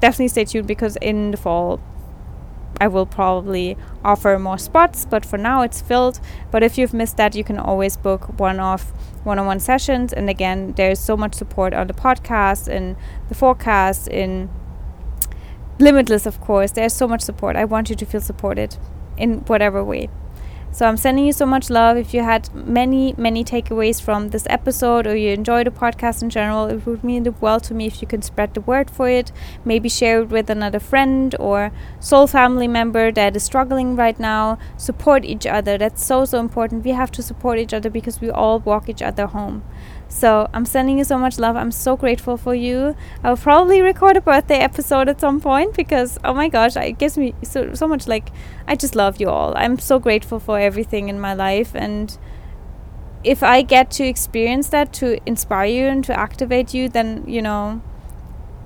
definitely 0.01 0.29
stay 0.29 0.45
tuned 0.45 0.67
because 0.67 0.97
in 0.97 1.33
the 1.33 1.37
fall 1.37 1.81
I 2.81 2.89
will 2.89 3.05
probably 3.05 3.77
offer 4.03 4.39
more 4.39 4.57
spots, 4.57 5.05
but 5.05 5.27
for 5.27 5.37
now 5.37 5.61
it's 5.61 5.83
filled. 5.83 6.19
But 6.51 6.63
if 6.63 6.79
you've 6.79 6.95
missed 6.95 7.19
that, 7.19 7.35
you 7.35 7.45
can 7.45 7.59
always 7.59 7.99
book 7.99 8.41
one 8.41 8.59
off 8.59 8.93
one 9.25 9.39
on 9.39 9.47
one 9.47 9.61
sessions. 9.61 10.13
And 10.13 10.29
again, 10.31 10.73
there's 10.77 10.99
so 10.99 11.17
much 11.17 11.35
support 11.35 11.75
on 11.75 11.87
the 11.87 11.95
podcast, 11.95 12.69
in 12.69 12.97
the 13.29 13.35
forecast, 13.35 14.09
in 14.09 14.49
Limitless, 15.81 16.27
of 16.27 16.43
course. 16.43 16.73
There's 16.73 16.93
so 16.93 17.09
much 17.09 17.23
support. 17.23 17.57
I 17.57 17.65
want 17.65 17.89
you 17.89 17.97
to 17.97 18.05
feel 18.05 18.21
supported 18.21 18.77
in 19.17 19.39
whatever 19.47 19.83
way. 19.83 20.11
So 20.73 20.87
I'm 20.87 20.97
sending 20.97 21.27
you 21.27 21.33
so 21.33 21.47
much 21.47 21.69
love. 21.69 21.97
If 21.97 22.15
you 22.15 22.23
had 22.23 22.55
many, 22.55 23.13
many 23.19 23.43
takeaways 23.43 24.01
from 24.01 24.29
this 24.29 24.47
episode 24.49 25.05
or 25.05 25.17
you 25.17 25.31
enjoyed 25.31 25.67
the 25.67 25.73
podcast 25.73 26.23
in 26.23 26.31
general, 26.31 26.67
it 26.67 26.87
would 26.87 27.03
mean 27.03 27.25
the 27.25 27.33
world 27.33 27.65
to 27.65 27.75
me 27.75 27.87
if 27.87 28.01
you 28.01 28.07
can 28.07 28.23
spread 28.23 28.55
the 28.55 28.61
word 28.61 28.89
for 28.89 29.09
it. 29.09 29.33
Maybe 29.65 29.89
share 29.89 30.23
it 30.23 30.29
with 30.29 30.49
another 30.49 30.79
friend 30.79 31.35
or 31.41 31.73
soul 31.99 32.29
family 32.29 32.69
member 32.69 33.11
that 33.11 33.35
is 33.35 33.43
struggling 33.43 33.97
right 33.97 34.19
now. 34.19 34.59
Support 34.77 35.25
each 35.25 35.45
other. 35.45 35.77
That's 35.77 36.05
so, 36.05 36.25
so 36.25 36.39
important. 36.39 36.85
We 36.85 36.93
have 36.93 37.11
to 37.13 37.23
support 37.23 37.59
each 37.59 37.75
other 37.75 37.91
because 37.91 38.21
we 38.21 38.31
all 38.31 38.61
walk 38.61 38.89
each 38.89 39.03
other 39.03 39.27
home. 39.27 39.65
So 40.11 40.51
I'm 40.53 40.67
sending 40.67 40.99
you 40.99 41.05
so 41.05 41.17
much 41.17 41.39
love. 41.39 41.57
I'm 41.57 41.71
so 41.71 41.97
grateful 41.97 42.37
for 42.37 42.55
you. 42.55 42.97
I'll 43.23 43.37
probably 43.37 43.81
record 43.81 44.17
a 44.17 44.21
birthday 44.21 44.59
episode 44.59 45.09
at 45.09 45.21
some 45.21 45.41
point 45.41 45.75
because 45.77 46.19
oh 46.25 46.35
my 46.35 46.49
gosh, 46.49 46.77
it 46.77 46.99
gives 46.99 47.17
me 47.17 47.35
so 47.43 47.75
so 47.75 47.87
much 47.87 48.09
like 48.09 48.31
I 48.67 48.75
just 48.75 48.97
love 48.97 49.21
you 49.21 49.31
all. 49.31 49.57
I'm 49.57 49.79
so 49.79 50.01
grateful 50.01 50.41
for 50.41 50.59
everything 50.59 51.09
in 51.09 51.21
my 51.21 51.33
life 51.33 51.75
and 51.75 52.19
if 53.23 53.43
I 53.43 53.63
get 53.63 53.91
to 53.93 54.05
experience 54.05 54.69
that 54.71 54.93
to 54.95 55.19
inspire 55.27 55.67
you 55.67 55.85
and 55.87 56.05
to 56.05 56.19
activate 56.19 56.75
you, 56.75 56.89
then 56.89 57.25
you 57.29 57.41
know 57.41 57.81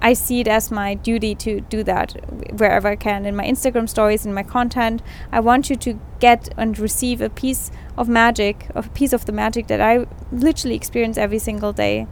I 0.01 0.13
see 0.13 0.41
it 0.41 0.49
as 0.49 0.71
my 0.71 0.95
duty 0.95 1.35
to 1.37 1.61
do 1.61 1.83
that 1.85 2.13
wherever 2.59 2.89
I 2.89 2.97
can 2.97 3.25
in 3.25 3.35
my 3.35 3.45
Instagram 3.45 3.89
stories, 3.89 4.27
in 4.27 4.35
my 4.35 4.43
content. 4.43 5.03
I 5.33 5.41
want 5.41 5.71
you 5.71 5.77
to 5.77 5.99
get 6.21 6.53
and 6.57 6.79
receive 6.79 7.21
a 7.21 7.31
piece 7.31 7.71
of 7.97 8.09
magic, 8.09 8.69
of 8.75 8.87
a 8.87 8.91
piece 8.91 9.13
of 9.13 9.25
the 9.25 9.33
magic 9.33 9.67
that 9.69 9.81
I 9.81 10.07
literally 10.31 10.77
experience 10.77 11.17
every 11.17 11.39
single 11.39 11.73
day. 11.73 12.07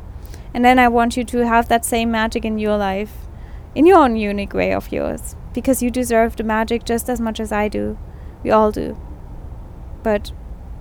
And 0.55 0.65
then 0.65 0.79
I 0.79 0.89
want 0.89 1.17
you 1.17 1.25
to 1.25 1.47
have 1.47 1.69
that 1.69 1.85
same 1.85 2.11
magic 2.11 2.45
in 2.45 2.59
your 2.59 2.77
life, 2.77 3.13
in 3.75 3.87
your 3.87 3.99
own 3.99 4.17
unique 4.17 4.55
way 4.55 4.73
of 4.73 4.93
yours, 4.93 5.37
because 5.53 5.83
you 5.83 5.91
deserve 5.91 6.37
the 6.37 6.45
magic 6.45 6.85
just 6.85 7.09
as 7.09 7.21
much 7.21 7.41
as 7.41 7.53
I 7.53 7.69
do. 7.69 7.99
We 8.43 8.51
all 8.51 8.71
do. 8.71 8.99
But 10.03 10.33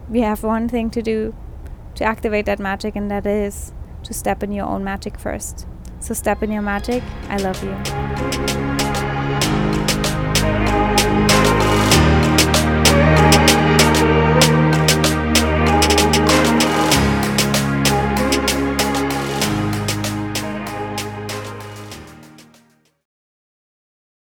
we 0.09 0.21
have 0.21 0.43
one 0.43 0.67
thing 0.67 0.89
to 0.91 1.01
do 1.01 1.35
to 1.95 2.03
activate 2.03 2.45
that 2.45 2.59
magic, 2.59 2.95
and 2.95 3.11
that 3.11 3.25
is 3.25 3.73
to 4.03 4.13
step 4.13 4.43
in 4.43 4.51
your 4.51 4.65
own 4.65 4.83
magic 4.83 5.19
first. 5.19 5.67
So 6.01 6.13
step 6.13 6.43
in 6.43 6.51
your 6.51 6.63
magic. 6.63 7.03
I 7.29 7.37
love 7.37 7.63
you. 7.63 8.70